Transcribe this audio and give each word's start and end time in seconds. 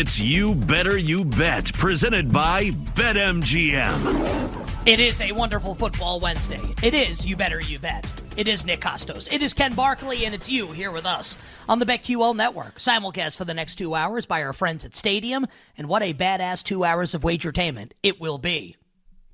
It's 0.00 0.20
You 0.20 0.54
Better 0.54 0.96
You 0.96 1.24
Bet, 1.24 1.72
presented 1.72 2.32
by 2.32 2.70
BetMGM. 2.94 4.86
It 4.86 5.00
is 5.00 5.20
a 5.20 5.32
wonderful 5.32 5.74
football 5.74 6.20
Wednesday. 6.20 6.60
It 6.84 6.94
is 6.94 7.26
You 7.26 7.34
Better 7.34 7.60
You 7.60 7.80
Bet. 7.80 8.08
It 8.36 8.46
is 8.46 8.64
Nick 8.64 8.78
Kostos. 8.78 9.28
It 9.32 9.42
is 9.42 9.54
Ken 9.54 9.74
Barkley, 9.74 10.24
and 10.24 10.36
it's 10.36 10.48
you 10.48 10.68
here 10.68 10.92
with 10.92 11.04
us 11.04 11.36
on 11.68 11.80
the 11.80 11.84
BetQL 11.84 12.36
Network. 12.36 12.78
Simulcast 12.78 13.36
for 13.36 13.44
the 13.44 13.54
next 13.54 13.74
two 13.74 13.96
hours 13.96 14.24
by 14.24 14.44
our 14.44 14.52
friends 14.52 14.84
at 14.84 14.96
Stadium. 14.96 15.48
And 15.76 15.88
what 15.88 16.04
a 16.04 16.14
badass 16.14 16.62
two 16.62 16.84
hours 16.84 17.16
of 17.16 17.22
wagertainment 17.22 17.90
it 18.04 18.20
will 18.20 18.38
be. 18.38 18.76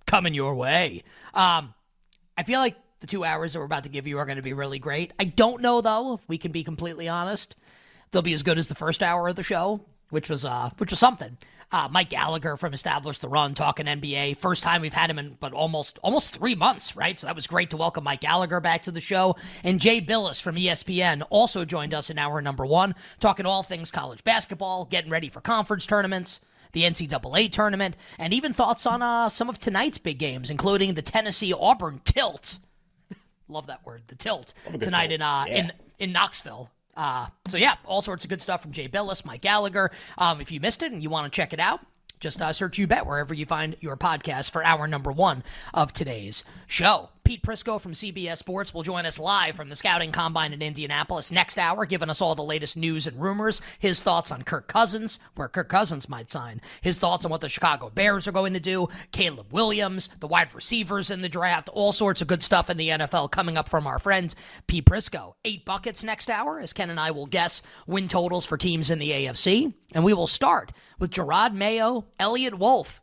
Coming 0.06 0.32
your 0.32 0.54
way. 0.54 1.04
Um, 1.34 1.74
I 2.38 2.42
feel 2.42 2.60
like 2.60 2.76
the 3.00 3.06
two 3.06 3.22
hours 3.22 3.52
that 3.52 3.58
we're 3.58 3.66
about 3.66 3.82
to 3.82 3.90
give 3.90 4.06
you 4.06 4.16
are 4.16 4.24
going 4.24 4.36
to 4.36 4.42
be 4.42 4.54
really 4.54 4.78
great. 4.78 5.12
I 5.18 5.24
don't 5.24 5.60
know, 5.60 5.82
though, 5.82 6.14
if 6.14 6.26
we 6.26 6.38
can 6.38 6.52
be 6.52 6.64
completely 6.64 7.06
honest. 7.06 7.54
They'll 8.12 8.22
be 8.22 8.32
as 8.32 8.42
good 8.42 8.56
as 8.56 8.68
the 8.68 8.74
first 8.74 9.02
hour 9.02 9.28
of 9.28 9.36
the 9.36 9.42
show 9.42 9.84
which 10.14 10.30
was 10.30 10.44
uh, 10.44 10.70
which 10.78 10.90
was 10.90 11.00
something. 11.00 11.36
Uh, 11.72 11.88
Mike 11.90 12.08
Gallagher 12.08 12.56
from 12.56 12.72
Establish 12.72 13.18
the 13.18 13.28
Run 13.28 13.52
talking 13.52 13.86
NBA. 13.86 14.36
First 14.36 14.62
time 14.62 14.80
we've 14.80 14.92
had 14.94 15.10
him 15.10 15.18
in 15.18 15.36
but 15.40 15.52
almost 15.52 15.98
almost 16.02 16.32
three 16.32 16.54
months, 16.54 16.96
right? 16.96 17.18
So 17.18 17.26
that 17.26 17.34
was 17.34 17.48
great 17.48 17.70
to 17.70 17.76
welcome 17.76 18.04
Mike 18.04 18.20
Gallagher 18.20 18.60
back 18.60 18.84
to 18.84 18.92
the 18.92 19.00
show. 19.00 19.34
And 19.64 19.80
Jay 19.80 20.00
Bilas 20.00 20.40
from 20.40 20.54
ESPN 20.54 21.26
also 21.30 21.64
joined 21.64 21.92
us 21.92 22.10
in 22.10 22.18
hour 22.18 22.40
number 22.40 22.64
one, 22.64 22.94
talking 23.18 23.44
all 23.44 23.64
things 23.64 23.90
college 23.90 24.22
basketball, 24.22 24.84
getting 24.84 25.10
ready 25.10 25.28
for 25.28 25.40
conference 25.40 25.84
tournaments. 25.84 26.40
The 26.72 26.82
NCAA 26.82 27.52
tournament, 27.52 27.94
and 28.18 28.34
even 28.34 28.52
thoughts 28.52 28.84
on 28.84 29.00
uh, 29.00 29.28
some 29.28 29.48
of 29.48 29.60
tonight's 29.60 29.96
big 29.96 30.18
games, 30.18 30.50
including 30.50 30.94
the 30.94 31.02
Tennessee 31.02 31.52
Auburn 31.52 32.00
tilt. 32.04 32.58
Love 33.48 33.68
that 33.68 33.86
word, 33.86 34.02
the 34.08 34.16
tilt 34.16 34.54
tonight 34.80 35.06
tilt. 35.06 35.12
in 35.12 35.22
uh, 35.22 35.44
yeah. 35.46 35.54
in 35.54 35.72
in 36.00 36.12
Knoxville. 36.12 36.70
Uh, 36.96 37.28
so 37.48 37.56
yeah, 37.56 37.74
all 37.84 38.02
sorts 38.02 38.24
of 38.24 38.28
good 38.28 38.42
stuff 38.42 38.62
from 38.62 38.72
Jay 38.72 38.88
Bilas, 38.88 39.24
Mike 39.24 39.40
Gallagher. 39.40 39.90
Um, 40.18 40.40
if 40.40 40.52
you 40.52 40.60
missed 40.60 40.82
it 40.82 40.92
and 40.92 41.02
you 41.02 41.10
want 41.10 41.30
to 41.30 41.34
check 41.34 41.52
it 41.52 41.60
out, 41.60 41.80
just 42.20 42.40
uh, 42.40 42.52
search 42.52 42.78
You 42.78 42.86
Bet 42.86 43.06
wherever 43.06 43.34
you 43.34 43.44
find 43.44 43.76
your 43.80 43.96
podcast 43.96 44.50
for 44.50 44.64
hour 44.64 44.86
number 44.86 45.12
one 45.12 45.42
of 45.74 45.92
today's 45.92 46.44
show. 46.66 47.10
Pete 47.24 47.42
Prisco 47.42 47.80
from 47.80 47.94
CBS 47.94 48.36
Sports 48.36 48.74
will 48.74 48.82
join 48.82 49.06
us 49.06 49.18
live 49.18 49.56
from 49.56 49.70
the 49.70 49.76
Scouting 49.76 50.12
Combine 50.12 50.52
in 50.52 50.60
Indianapolis 50.60 51.32
next 51.32 51.56
hour, 51.56 51.86
giving 51.86 52.10
us 52.10 52.20
all 52.20 52.34
the 52.34 52.44
latest 52.44 52.76
news 52.76 53.06
and 53.06 53.18
rumors, 53.18 53.62
his 53.78 54.02
thoughts 54.02 54.30
on 54.30 54.42
Kirk 54.42 54.68
Cousins, 54.68 55.18
where 55.34 55.48
Kirk 55.48 55.70
Cousins 55.70 56.06
might 56.06 56.30
sign, 56.30 56.60
his 56.82 56.98
thoughts 56.98 57.24
on 57.24 57.30
what 57.30 57.40
the 57.40 57.48
Chicago 57.48 57.88
Bears 57.88 58.28
are 58.28 58.32
going 58.32 58.52
to 58.52 58.60
do, 58.60 58.88
Caleb 59.10 59.54
Williams, 59.54 60.10
the 60.20 60.26
wide 60.28 60.54
receivers 60.54 61.10
in 61.10 61.22
the 61.22 61.28
draft, 61.30 61.70
all 61.70 61.92
sorts 61.92 62.20
of 62.20 62.28
good 62.28 62.42
stuff 62.42 62.68
in 62.68 62.76
the 62.76 62.90
NFL 62.90 63.30
coming 63.30 63.56
up 63.56 63.70
from 63.70 63.86
our 63.86 63.98
friend 63.98 64.34
Pete 64.66 64.84
Prisco. 64.84 65.32
Eight 65.46 65.64
buckets 65.64 66.04
next 66.04 66.28
hour, 66.28 66.60
as 66.60 66.74
Ken 66.74 66.90
and 66.90 67.00
I 67.00 67.10
will 67.10 67.26
guess 67.26 67.62
win 67.86 68.06
totals 68.06 68.44
for 68.44 68.58
teams 68.58 68.90
in 68.90 68.98
the 68.98 69.10
AFC. 69.10 69.72
And 69.94 70.04
we 70.04 70.12
will 70.12 70.26
start 70.26 70.72
with 70.98 71.10
Jerod 71.10 71.54
Mayo, 71.54 72.04
Eliot 72.18 72.58
Wolf, 72.58 73.00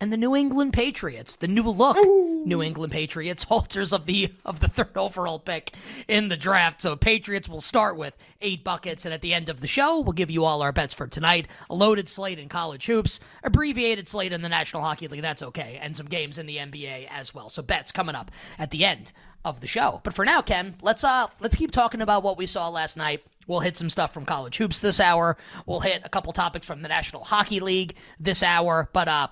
and 0.00 0.12
the 0.12 0.16
New 0.16 0.34
England 0.34 0.72
Patriots, 0.72 1.36
the 1.36 1.48
new 1.48 1.62
look 1.62 1.98
Ooh. 1.98 2.42
New 2.46 2.62
England 2.62 2.92
Patriots, 2.92 3.42
holders 3.44 3.92
of 3.92 4.06
the 4.06 4.32
of 4.44 4.60
the 4.60 4.68
third 4.68 4.96
overall 4.96 5.38
pick 5.38 5.74
in 6.08 6.28
the 6.28 6.36
draft. 6.36 6.80
So 6.82 6.96
Patriots 6.96 7.48
will 7.48 7.60
start 7.60 7.96
with 7.96 8.16
eight 8.40 8.64
buckets, 8.64 9.04
and 9.04 9.12
at 9.12 9.20
the 9.20 9.34
end 9.34 9.48
of 9.48 9.60
the 9.60 9.66
show, 9.66 10.00
we'll 10.00 10.12
give 10.12 10.30
you 10.30 10.44
all 10.44 10.62
our 10.62 10.72
bets 10.72 10.94
for 10.94 11.06
tonight. 11.06 11.48
A 11.68 11.74
loaded 11.74 12.08
slate 12.08 12.38
in 12.38 12.48
college 12.48 12.86
hoops, 12.86 13.20
abbreviated 13.44 14.08
slate 14.08 14.32
in 14.32 14.42
the 14.42 14.48
National 14.48 14.82
Hockey 14.82 15.08
League. 15.08 15.22
That's 15.22 15.42
okay, 15.42 15.78
and 15.80 15.96
some 15.96 16.06
games 16.06 16.38
in 16.38 16.46
the 16.46 16.56
NBA 16.56 17.08
as 17.10 17.34
well. 17.34 17.50
So 17.50 17.62
bets 17.62 17.92
coming 17.92 18.14
up 18.14 18.30
at 18.58 18.70
the 18.70 18.84
end 18.84 19.12
of 19.44 19.60
the 19.60 19.66
show. 19.66 20.00
But 20.02 20.14
for 20.14 20.24
now, 20.24 20.40
Ken, 20.40 20.76
let's 20.82 21.04
uh 21.04 21.26
let's 21.40 21.56
keep 21.56 21.70
talking 21.70 22.00
about 22.00 22.22
what 22.22 22.38
we 22.38 22.46
saw 22.46 22.68
last 22.68 22.96
night. 22.96 23.22
We'll 23.46 23.60
hit 23.60 23.76
some 23.76 23.90
stuff 23.90 24.14
from 24.14 24.24
college 24.24 24.56
hoops 24.56 24.78
this 24.78 25.00
hour. 25.00 25.36
We'll 25.66 25.80
hit 25.80 26.02
a 26.04 26.08
couple 26.08 26.32
topics 26.32 26.66
from 26.66 26.82
the 26.82 26.88
National 26.88 27.24
Hockey 27.24 27.60
League 27.60 27.96
this 28.18 28.42
hour. 28.42 28.88
But 28.92 29.08
uh 29.08 29.28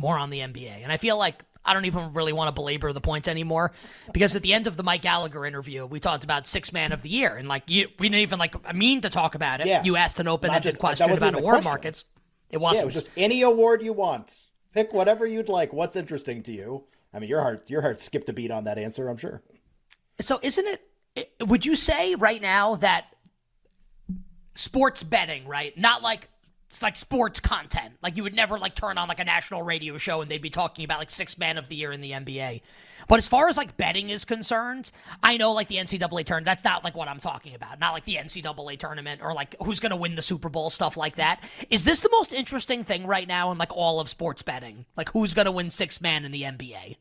more 0.00 0.18
on 0.18 0.30
the 0.30 0.40
NBA. 0.40 0.82
And 0.82 0.90
I 0.90 0.96
feel 0.96 1.18
like 1.18 1.44
I 1.64 1.74
don't 1.74 1.84
even 1.84 2.14
really 2.14 2.32
want 2.32 2.48
to 2.48 2.52
belabor 2.52 2.92
the 2.92 3.00
points 3.00 3.28
anymore 3.28 3.72
because 4.12 4.34
at 4.34 4.42
the 4.42 4.54
end 4.54 4.66
of 4.66 4.76
the 4.76 4.82
Mike 4.82 5.02
Gallagher 5.02 5.44
interview, 5.44 5.84
we 5.84 6.00
talked 6.00 6.24
about 6.24 6.46
six 6.46 6.72
man 6.72 6.92
of 6.92 7.02
the 7.02 7.10
year, 7.10 7.36
and 7.36 7.48
like 7.48 7.64
you, 7.68 7.88
we 7.98 8.08
didn't 8.08 8.22
even 8.22 8.38
like 8.38 8.74
mean 8.74 9.02
to 9.02 9.10
talk 9.10 9.34
about 9.34 9.60
it. 9.60 9.66
Yeah. 9.66 9.82
You 9.84 9.96
asked 9.96 10.18
an 10.18 10.26
open 10.26 10.50
ended 10.50 10.78
question 10.78 11.10
about 11.10 11.34
award 11.34 11.54
question. 11.54 11.70
markets. 11.70 12.04
It 12.48 12.58
wasn't. 12.58 12.78
Yeah, 12.78 12.82
it 12.82 12.86
was 12.86 12.94
just 12.94 13.10
any 13.16 13.42
award 13.42 13.82
you 13.82 13.92
want. 13.92 14.46
Pick 14.72 14.92
whatever 14.92 15.26
you'd 15.26 15.48
like. 15.48 15.72
What's 15.72 15.96
interesting 15.96 16.42
to 16.44 16.52
you? 16.52 16.84
I 17.12 17.18
mean, 17.18 17.28
your 17.28 17.42
heart, 17.42 17.68
your 17.68 17.82
heart 17.82 18.00
skipped 18.00 18.28
a 18.28 18.32
beat 18.32 18.50
on 18.50 18.64
that 18.64 18.78
answer. 18.78 19.08
I'm 19.08 19.16
sure. 19.16 19.42
So, 20.20 20.38
isn't 20.42 20.66
it? 21.14 21.32
Would 21.46 21.66
you 21.66 21.76
say 21.76 22.14
right 22.14 22.40
now 22.40 22.76
that 22.76 23.06
sports 24.54 25.02
betting, 25.02 25.46
right? 25.46 25.76
Not 25.76 26.02
like 26.02 26.28
like 26.82 26.96
sports 26.96 27.40
content. 27.40 27.94
Like 28.02 28.16
you 28.16 28.22
would 28.22 28.34
never 28.34 28.58
like 28.58 28.74
turn 28.74 28.96
on 28.96 29.08
like 29.08 29.20
a 29.20 29.24
national 29.24 29.62
radio 29.62 29.98
show 29.98 30.20
and 30.20 30.30
they'd 30.30 30.40
be 30.40 30.50
talking 30.50 30.84
about 30.84 30.98
like 30.98 31.10
six 31.10 31.36
man 31.36 31.58
of 31.58 31.68
the 31.68 31.76
year 31.76 31.92
in 31.92 32.00
the 32.00 32.12
NBA. 32.12 32.62
But 33.08 33.16
as 33.16 33.26
far 33.26 33.48
as 33.48 33.56
like 33.56 33.76
betting 33.76 34.10
is 34.10 34.24
concerned, 34.24 34.90
I 35.22 35.36
know 35.36 35.52
like 35.52 35.68
the 35.68 35.76
NCAA 35.76 36.24
tournament, 36.24 36.44
that's 36.44 36.64
not 36.64 36.84
like 36.84 36.94
what 36.94 37.08
I'm 37.08 37.18
talking 37.18 37.54
about. 37.54 37.80
Not 37.80 37.92
like 37.92 38.04
the 38.04 38.14
NCAA 38.16 38.78
tournament 38.78 39.20
or 39.22 39.34
like 39.34 39.56
who's 39.62 39.80
going 39.80 39.90
to 39.90 39.96
win 39.96 40.14
the 40.14 40.22
Super 40.22 40.48
Bowl, 40.48 40.70
stuff 40.70 40.96
like 40.96 41.16
that. 41.16 41.42
Is 41.70 41.84
this 41.84 42.00
the 42.00 42.10
most 42.12 42.32
interesting 42.32 42.84
thing 42.84 43.06
right 43.06 43.26
now 43.26 43.50
in 43.50 43.58
like 43.58 43.76
all 43.76 43.98
of 43.98 44.08
sports 44.08 44.42
betting? 44.42 44.86
Like 44.96 45.08
who's 45.10 45.34
going 45.34 45.46
to 45.46 45.52
win 45.52 45.70
six 45.70 46.00
man 46.00 46.24
in 46.24 46.30
the 46.30 46.42
NBA? 46.42 46.96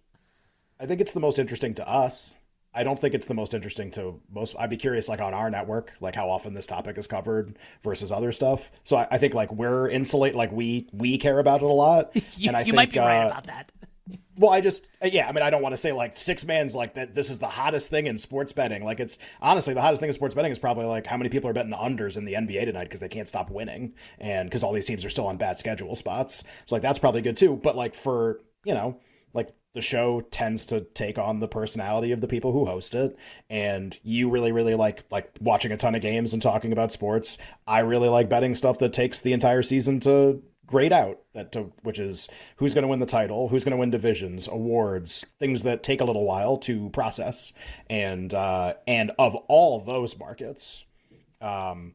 I 0.80 0.86
think 0.86 1.02
it's 1.02 1.12
the 1.12 1.20
most 1.20 1.38
interesting 1.38 1.76
to 1.76 1.88
us. 1.88 2.36
I 2.80 2.84
don't 2.84 2.98
think 2.98 3.14
it's 3.14 3.28
the 3.28 3.34
most 3.34 3.54
interesting 3.54 3.92
to 3.92 4.22
most. 4.32 4.56
I'd 4.58 4.70
be 4.70 4.78
curious, 4.78 5.10
like 5.10 5.20
on 5.20 5.34
our 5.34 5.50
network, 5.50 5.92
like 6.00 6.16
how 6.16 6.30
often 6.30 6.54
this 6.54 6.66
topic 6.66 6.98
is 6.98 7.08
covered 7.08 7.60
versus 7.84 8.10
other 8.10 8.32
stuff. 8.32 8.72
So 8.86 8.96
I, 8.96 9.06
I 9.12 9.18
think 9.18 9.34
like 9.34 9.52
we're 9.52 9.90
insulate, 9.90 10.34
like 10.34 10.50
we 10.54 10.88
we 10.94 11.18
care 11.18 11.40
about 11.40 11.62
it 11.62 11.66
a 11.66 11.74
lot. 11.74 12.12
you, 12.38 12.48
and 12.48 12.56
I 12.56 12.62
you 12.62 12.68
think, 12.68 12.76
might 12.76 12.94
be 12.94 13.00
uh, 13.00 13.06
right 13.06 13.26
about 13.26 13.44
that. 13.48 13.74
well, 14.38 14.52
I 14.52 14.62
just 14.62 14.88
uh, 15.04 15.10
yeah, 15.12 15.28
I 15.28 15.34
mean, 15.34 15.44
I 15.44 15.50
don't 15.50 15.62
want 15.62 15.74
to 15.74 15.78
say 15.78 15.92
like 15.92 16.16
six 16.16 16.46
man's 16.46 16.74
like 16.74 16.94
that. 16.94 17.14
This 17.16 17.30
is 17.30 17.38
the 17.38 17.50
hottest 17.50 17.90
thing 17.90 18.08
in 18.08 18.18
sports 18.18 18.54
betting. 18.54 18.86
Like 18.86 19.02
it's 19.02 19.18
honestly 19.42 19.74
the 19.74 19.82
hottest 19.82 20.00
thing 20.00 20.08
in 20.08 20.14
sports 20.14 20.34
betting 20.34 20.54
is 20.54 20.58
probably 20.58 20.86
like 20.86 21.06
how 21.06 21.18
many 21.18 21.30
people 21.30 21.50
are 21.50 21.54
betting 21.54 21.72
the 21.72 21.76
unders 21.76 22.16
in 22.16 22.24
the 22.24 22.36
NBA 22.36 22.64
tonight 22.64 22.86
because 22.86 23.02
they 23.02 23.10
can't 23.10 23.28
stop 23.28 23.52
winning 23.52 23.94
and 24.20 24.50
because 24.50 24.64
all 24.64 24.72
these 24.72 24.86
teams 24.86 25.04
are 25.04 25.10
still 25.10 25.28
on 25.28 25.36
bad 25.36 25.58
schedule 25.58 25.98
spots. 25.98 26.46
So 26.66 26.76
like 26.76 26.82
that's 26.82 26.98
probably 26.98 27.22
good 27.24 27.36
too. 27.36 27.60
But 27.62 27.76
like 27.76 27.94
for 27.94 28.40
you 28.64 28.74
know 28.74 29.02
like 29.34 29.52
the 29.74 29.82
show 29.82 30.22
tends 30.32 30.66
to 30.66 30.82
take 30.82 31.18
on 31.18 31.40
the 31.40 31.48
personality 31.48 32.12
of 32.12 32.22
the 32.22 32.28
people 32.28 32.52
who 32.52 32.66
host 32.66 32.96
it 32.96 33.16
and 33.50 34.00
you 34.04 34.30
really 34.30 34.52
really 34.52 34.76
like 34.76 35.04
like 35.12 35.32
watching 35.40 35.72
a 35.72 35.78
ton 35.78 35.96
of 35.96 36.02
games 36.02 36.34
and 36.34 36.42
talking 36.42 36.72
about 36.72 36.92
sports. 36.92 37.38
I 37.68 37.80
really 37.80 38.10
like 38.10 38.30
betting 38.30 38.56
stuff 38.56 38.80
that 38.80 38.94
takes 38.94 39.22
the 39.22 39.34
entire 39.34 39.62
season 39.62 40.00
to 40.02 40.42
grade 40.66 40.94
out 40.94 41.20
that 41.34 41.52
to, 41.52 41.72
which 41.84 41.98
is 42.00 42.30
who's 42.58 42.74
going 42.74 42.84
to 42.84 42.88
win 42.88 43.00
the 43.00 43.06
title 43.06 43.50
who's 43.50 43.64
going 43.64 43.72
to 43.72 43.78
win 43.78 43.90
divisions 43.90 44.48
awards 44.48 45.26
things 45.40 45.64
that 45.64 45.84
take 45.84 46.02
a 46.02 46.06
little 46.06 46.26
while 46.26 46.58
to 46.58 46.90
process. 46.90 47.54
And 47.90 48.34
uh 48.34 48.74
and 48.88 49.12
of 49.20 49.36
all 49.48 49.80
those 49.80 50.18
markets 50.18 50.84
um 51.42 51.94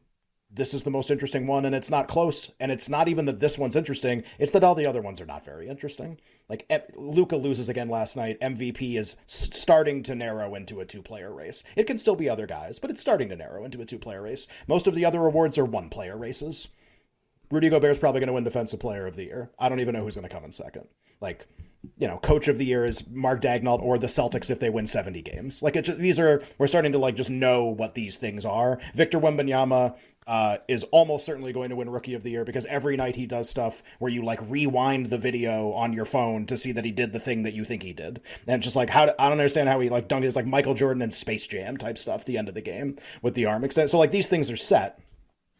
this 0.55 0.73
is 0.73 0.83
the 0.83 0.91
most 0.91 1.11
interesting 1.11 1.47
one 1.47 1.65
and 1.65 1.75
it's 1.75 1.89
not 1.89 2.07
close 2.07 2.51
and 2.59 2.71
it's 2.71 2.89
not 2.89 3.07
even 3.07 3.25
that 3.25 3.39
this 3.39 3.57
one's 3.57 3.75
interesting 3.75 4.23
it's 4.39 4.51
that 4.51 4.63
all 4.63 4.75
the 4.75 4.85
other 4.85 5.01
ones 5.01 5.19
are 5.21 5.25
not 5.25 5.45
very 5.45 5.67
interesting. 5.67 6.17
Like 6.49 6.69
Luka 6.95 7.35
loses 7.35 7.69
again 7.69 7.89
last 7.89 8.15
night 8.15 8.39
MVP 8.39 8.97
is 8.97 9.17
starting 9.27 10.03
to 10.03 10.15
narrow 10.15 10.55
into 10.55 10.79
a 10.79 10.85
two 10.85 11.01
player 11.01 11.33
race. 11.33 11.63
It 11.75 11.87
can 11.87 11.97
still 11.97 12.15
be 12.15 12.29
other 12.29 12.47
guys 12.47 12.79
but 12.79 12.89
it's 12.89 13.01
starting 13.01 13.29
to 13.29 13.35
narrow 13.35 13.65
into 13.65 13.81
a 13.81 13.85
two 13.85 13.99
player 13.99 14.21
race. 14.21 14.47
Most 14.67 14.87
of 14.87 14.95
the 14.95 15.05
other 15.05 15.25
awards 15.25 15.57
are 15.57 15.65
one 15.65 15.89
player 15.89 16.17
races. 16.17 16.69
Rudy 17.51 17.69
Gobert's 17.69 17.99
probably 17.99 18.21
going 18.21 18.27
to 18.27 18.33
win 18.33 18.43
defensive 18.43 18.79
player 18.79 19.05
of 19.05 19.15
the 19.15 19.25
year. 19.25 19.51
I 19.59 19.69
don't 19.69 19.79
even 19.79 19.93
know 19.93 20.01
who's 20.01 20.15
going 20.15 20.27
to 20.27 20.33
come 20.33 20.43
in 20.43 20.51
second. 20.51 20.87
Like 21.21 21.45
you 21.97 22.07
know, 22.07 22.17
coach 22.17 22.47
of 22.47 22.57
the 22.57 22.65
year 22.65 22.85
is 22.85 23.07
Mark 23.09 23.41
Daigneault 23.41 23.81
or 23.81 23.97
the 23.97 24.07
Celtics 24.07 24.49
if 24.49 24.59
they 24.59 24.69
win 24.69 24.87
70 24.87 25.21
games. 25.21 25.61
Like 25.61 25.81
just, 25.81 25.97
these 25.97 26.19
are 26.19 26.41
we're 26.57 26.67
starting 26.67 26.91
to 26.91 26.97
like 26.97 27.15
just 27.15 27.29
know 27.29 27.65
what 27.65 27.95
these 27.95 28.17
things 28.17 28.45
are. 28.45 28.79
Victor 28.93 29.19
Wembanyama 29.19 29.95
uh, 30.27 30.57
is 30.67 30.83
almost 30.85 31.25
certainly 31.25 31.53
going 31.53 31.69
to 31.69 31.75
win 31.75 31.89
rookie 31.89 32.15
of 32.15 32.23
the 32.23 32.31
year 32.31 32.43
because 32.43 32.65
every 32.65 32.97
night 32.97 33.15
he 33.15 33.27
does 33.27 33.49
stuff 33.49 33.83
where 33.99 34.11
you 34.11 34.23
like 34.23 34.39
rewind 34.49 35.09
the 35.09 35.17
video 35.17 35.71
on 35.73 35.93
your 35.93 36.05
phone 36.05 36.45
to 36.47 36.57
see 36.57 36.71
that 36.71 36.85
he 36.85 36.91
did 36.91 37.13
the 37.13 37.19
thing 37.19 37.43
that 37.43 37.53
you 37.53 37.63
think 37.63 37.83
he 37.83 37.93
did. 37.93 38.21
And 38.47 38.63
just 38.63 38.75
like 38.75 38.89
how 38.89 39.03
I 39.03 39.29
don't 39.29 39.33
understand 39.33 39.69
how 39.69 39.79
he 39.79 39.89
like 39.89 40.07
dunked 40.07 40.23
his 40.23 40.35
like 40.35 40.47
Michael 40.47 40.73
Jordan 40.73 41.03
and 41.03 41.13
Space 41.13 41.45
Jam 41.45 41.77
type 41.77 41.97
stuff 41.97 42.25
the 42.25 42.37
end 42.37 42.47
of 42.47 42.55
the 42.55 42.61
game 42.61 42.97
with 43.21 43.35
the 43.35 43.45
arm 43.45 43.63
extent. 43.63 43.91
So 43.91 43.99
like 43.99 44.11
these 44.11 44.27
things 44.27 44.49
are 44.49 44.57
set. 44.57 44.99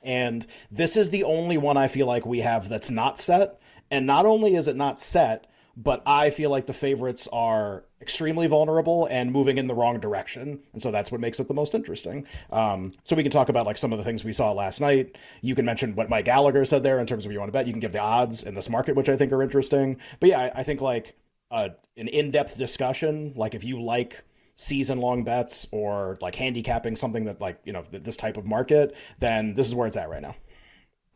And 0.02 0.46
this 0.72 0.98
is 0.98 1.10
the 1.10 1.24
only 1.24 1.58
one 1.58 1.78
I 1.78 1.88
feel 1.88 2.06
like 2.06 2.26
we 2.26 2.42
have 2.42 2.70
that's 2.70 2.92
not 2.92 3.20
set. 3.20 3.60
And 3.92 4.08
not 4.08 4.26
only 4.26 4.56
is 4.56 4.68
it 4.68 4.76
not 4.76 5.00
set, 5.00 5.48
but 5.78 6.02
I 6.06 6.30
feel 6.30 6.50
like 6.50 6.68
the 6.68 6.74
favorites 6.74 7.28
are 7.34 7.84
extremely 8.02 8.48
vulnerable 8.48 9.08
and 9.08 9.32
moving 9.32 9.58
in 9.58 9.68
the 9.68 9.74
wrong 9.74 10.00
direction, 10.00 10.62
and 10.74 10.82
so 10.82 10.92
that's 10.92 11.12
what 11.12 11.20
makes 11.20 11.40
it 11.40 11.48
the 11.48 11.54
most 11.54 11.76
interesting. 11.76 12.26
Um, 12.52 12.94
so 13.04 13.16
we 13.16 13.24
can 13.24 13.32
talk 13.32 13.50
about 13.50 13.66
like 13.66 13.78
some 13.78 13.92
of 13.92 13.98
the 13.98 14.04
things 14.04 14.24
we 14.24 14.34
saw 14.34 14.52
last 14.52 14.80
night. 14.80 15.18
You 15.42 15.56
can 15.56 15.66
mention 15.66 15.96
what 15.96 16.10
Mike 16.10 16.26
Gallagher 16.26 16.66
said 16.66 16.84
there 16.84 17.00
in 17.00 17.08
terms 17.08 17.26
of 17.26 17.32
you 17.32 17.40
want 17.40 17.50
to 17.50 17.54
bet. 17.54 17.68
You 17.68 17.74
can 17.74 17.80
give 17.80 17.92
the 17.92 18.00
odds 18.00 18.44
in 18.44 18.56
this 18.56 18.70
market, 18.70 18.96
which 18.96 19.10
I 19.10 19.18
think 19.18 19.32
are 19.32 19.44
interesting. 19.44 19.98
But 20.20 20.30
yeah, 20.30 20.40
I, 20.40 20.60
I 20.60 20.64
think 20.64 20.82
like 20.82 21.16
uh, 21.52 21.70
an 21.98 22.08
in-depth 22.08 22.58
discussion, 22.58 23.34
like 23.36 23.54
if 23.54 23.64
you 23.64 23.82
like 23.82 24.24
season 24.56 25.00
long 25.00 25.24
bets 25.24 25.68
or 25.72 26.18
like 26.22 26.36
handicapping 26.36 26.96
something 26.96 27.26
that 27.26 27.42
like 27.42 27.60
you 27.66 27.74
know 27.74 27.84
this 27.92 28.16
type 28.16 28.38
of 28.38 28.46
market 28.46 28.96
then 29.20 29.54
this 29.54 29.68
is 29.68 29.76
where 29.76 29.86
it's 29.86 29.98
at 29.98 30.10
right 30.10 30.22
now 30.22 30.34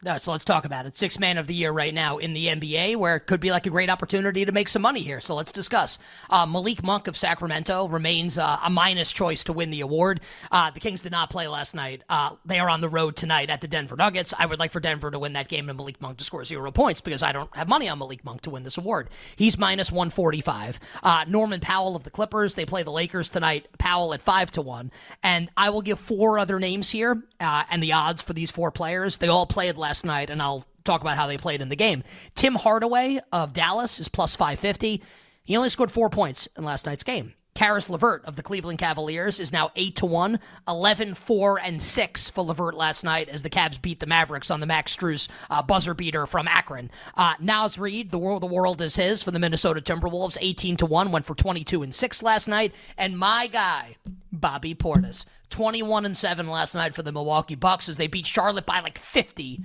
Uh, 0.06 0.18
so 0.18 0.32
let's 0.32 0.46
talk 0.46 0.64
about 0.64 0.86
it. 0.86 0.98
Six 0.98 1.20
man 1.20 1.38
of 1.38 1.48
the 1.48 1.54
year 1.54 1.72
right 1.74 1.94
now 1.94 2.20
in 2.20 2.32
the 2.32 2.48
NBA, 2.48 2.96
where 2.96 3.18
it 3.18 3.28
could 3.28 3.42
be 3.42 3.52
like 3.52 3.66
a 3.66 3.70
great 3.70 3.90
opportunity 3.90 4.46
to 4.46 4.52
make 4.54 4.70
some 4.70 4.82
money 4.82 5.02
here. 5.02 5.20
So 5.20 5.36
let's 5.36 5.52
discuss. 5.52 6.00
Uh, 6.30 6.46
Malik 6.46 6.82
Monk 6.82 7.08
of 7.08 7.18
Sacramento 7.18 7.86
remains 7.90 8.38
uh, 8.38 8.60
a 8.64 8.70
minus 8.70 9.12
choice 9.12 9.44
to 9.44 9.54
win 9.54 9.72
the 9.72 9.82
award. 9.82 10.22
Uh, 10.52 10.72
the 10.72 10.80
Kings 10.80 11.02
did 11.02 11.12
not 11.12 11.30
play 11.30 11.50
last 11.50 11.76
night. 11.76 12.04
Uh, 12.08 12.36
they 12.46 12.60
are 12.60 12.70
on 12.70 12.80
the 12.80 12.88
road 12.88 13.18
tonight 13.18 13.50
at 13.50 13.60
the 13.60 13.68
Denver 13.68 13.98
Nuggets. 13.98 14.34
I 14.40 14.46
would 14.46 14.58
like 14.58 14.72
for 14.72 14.80
Denver 14.80 15.12
to 15.12 15.20
win 15.20 15.34
that 15.34 15.50
game 15.50 15.68
and 15.68 15.78
Malik 15.78 16.02
Monk 16.02 16.18
to 16.20 16.24
score 16.24 16.46
zero 16.46 16.72
points 16.72 17.02
because 17.02 17.22
I 17.22 17.34
don't 17.34 17.54
have 17.54 17.68
money 17.68 17.90
on 17.90 18.00
Malik 18.00 18.24
Monk 18.24 18.40
to 18.42 18.52
win 18.52 18.64
this 18.64 18.78
award. 18.78 19.10
He's 19.36 19.58
minus 19.58 19.92
145. 19.92 20.80
Uh, 21.04 21.26
Norman 21.28 21.60
Powell 21.60 21.98
of 21.98 22.06
the 22.06 22.10
Clippers, 22.10 22.56
they 22.56 22.66
play 22.66 22.84
the 22.84 22.92
Lakers 22.92 23.28
tonight. 23.28 23.68
Powell 23.78 24.14
at 24.14 24.22
5 24.22 24.52
to 24.52 24.62
1. 24.62 24.92
And 25.24 25.50
I 25.58 25.72
will 25.72 25.82
give 25.82 26.00
four 26.00 26.40
other 26.40 26.58
names 26.58 26.90
here 26.90 27.22
and 27.42 27.84
the 27.84 27.92
odds 27.94 28.22
for 28.22 28.32
these 28.32 28.50
four 28.52 28.72
players. 28.72 29.18
They 29.18 29.28
all 29.28 29.46
played 29.46 29.78
last 29.78 29.89
last 29.90 30.06
night, 30.06 30.30
and 30.30 30.40
I'll 30.40 30.66
talk 30.84 31.02
about 31.02 31.18
how 31.18 31.26
they 31.26 31.38
played 31.38 31.62
in 31.62 31.70
the 31.70 31.76
game. 31.76 32.04
Tim 32.36 32.54
Hardaway 32.54 33.22
of 33.32 33.54
Dallas 33.54 34.00
is 34.00 34.08
plus 34.08 34.36
550. 34.36 35.02
He 35.44 35.58
only 35.58 35.70
scored 35.70 35.90
four 35.90 36.12
points 36.12 36.48
in 36.56 36.64
last 36.64 36.86
night's 36.86 37.04
game. 37.04 37.34
Caris 37.56 37.90
LeVert 37.90 38.24
of 38.26 38.36
the 38.36 38.44
Cleveland 38.44 38.78
Cavaliers 38.78 39.40
is 39.40 39.52
now 39.52 39.72
8 39.76 39.96
to 39.96 40.06
1, 40.06 40.40
11 40.68 41.16
4 41.16 41.60
and 41.60 41.82
6 41.82 42.30
for 42.30 42.44
LeVert 42.44 42.76
last 42.76 43.04
night 43.04 43.30
as 43.30 43.42
the 43.42 43.50
Cavs 43.50 43.82
beat 43.82 44.00
the 44.00 44.06
Mavericks 44.06 44.52
on 44.52 44.60
the 44.60 44.68
Max 44.68 44.96
Strus 44.96 45.28
uh, 45.50 45.64
buzzer 45.64 45.96
beater 45.96 46.28
from 46.28 46.48
Akron. 46.48 46.92
Uh, 47.16 47.34
Naz 47.40 47.80
Reid, 47.80 48.12
the 48.12 48.20
world 48.20 48.44
the 48.44 48.48
world 48.48 48.80
is 48.80 48.96
his 48.96 49.24
for 49.24 49.32
the 49.32 49.40
Minnesota 49.40 49.82
Timberwolves, 49.82 50.38
18 50.40 50.78
to 50.78 50.86
1, 50.86 51.12
went 51.12 51.26
for 51.26 51.34
22 51.34 51.82
and 51.82 51.96
6 51.96 52.22
last 52.22 52.48
night, 52.48 52.76
and 52.96 53.18
my 53.18 53.48
guy, 53.48 53.96
Bobby 54.40 54.76
Portis, 54.76 55.26
21 55.50 56.06
and 56.06 56.18
7 56.18 56.48
last 56.48 56.76
night 56.76 56.94
for 56.94 57.04
the 57.04 57.12
Milwaukee 57.12 57.56
Bucks 57.56 57.90
as 57.90 57.98
they 57.98 58.08
beat 58.08 58.26
Charlotte 58.26 58.66
by 58.66 58.80
like 58.80 58.98
50 58.98 59.62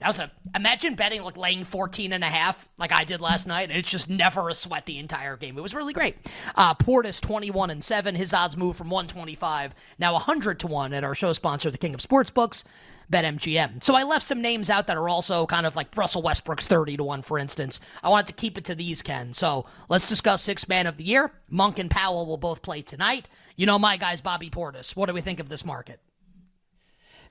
that 0.00 0.06
was 0.06 0.18
a 0.20 0.30
imagine 0.54 0.94
betting 0.94 1.22
like 1.22 1.36
laying 1.36 1.64
14 1.64 2.12
and 2.12 2.22
a 2.22 2.28
half 2.28 2.68
like 2.78 2.92
I 2.92 3.04
did 3.04 3.20
last 3.20 3.46
night, 3.46 3.68
and 3.68 3.78
it's 3.78 3.90
just 3.90 4.08
never 4.08 4.48
a 4.48 4.54
sweat 4.54 4.86
the 4.86 4.98
entire 4.98 5.36
game. 5.36 5.58
It 5.58 5.60
was 5.60 5.74
really 5.74 5.92
great. 5.92 6.16
Uh, 6.54 6.74
Portis 6.74 7.20
21 7.20 7.70
and 7.70 7.82
7. 7.82 8.14
His 8.14 8.32
odds 8.32 8.56
moved 8.56 8.78
from 8.78 8.90
125 8.90 9.74
now 9.98 10.12
100 10.12 10.60
to 10.60 10.66
1 10.68 10.92
at 10.92 11.04
our 11.04 11.14
show 11.14 11.32
sponsor, 11.32 11.70
the 11.70 11.78
King 11.78 11.94
of 11.94 12.00
Sportsbooks, 12.00 12.62
BetMGM. 13.10 13.82
So 13.82 13.94
I 13.94 14.02
left 14.02 14.26
some 14.26 14.42
names 14.42 14.70
out 14.70 14.86
that 14.86 14.96
are 14.96 15.08
also 15.08 15.46
kind 15.46 15.66
of 15.66 15.76
like 15.76 15.96
Russell 15.96 16.22
Westbrook's 16.22 16.66
30 16.66 16.98
to 16.98 17.04
1, 17.04 17.22
for 17.22 17.38
instance. 17.38 17.80
I 18.02 18.08
wanted 18.08 18.26
to 18.28 18.32
keep 18.34 18.58
it 18.58 18.64
to 18.66 18.74
these, 18.74 19.02
Ken. 19.02 19.32
So 19.32 19.66
let's 19.88 20.08
discuss 20.08 20.42
six 20.42 20.68
man 20.68 20.86
of 20.86 20.96
the 20.96 21.04
year. 21.04 21.32
Monk 21.48 21.78
and 21.78 21.90
Powell 21.90 22.26
will 22.26 22.36
both 22.36 22.62
play 22.62 22.82
tonight. 22.82 23.28
You 23.56 23.66
know 23.66 23.78
my 23.78 23.96
guy's 23.96 24.20
Bobby 24.20 24.50
Portis. 24.50 24.94
What 24.94 25.06
do 25.06 25.14
we 25.14 25.20
think 25.20 25.40
of 25.40 25.48
this 25.48 25.64
market? 25.64 26.00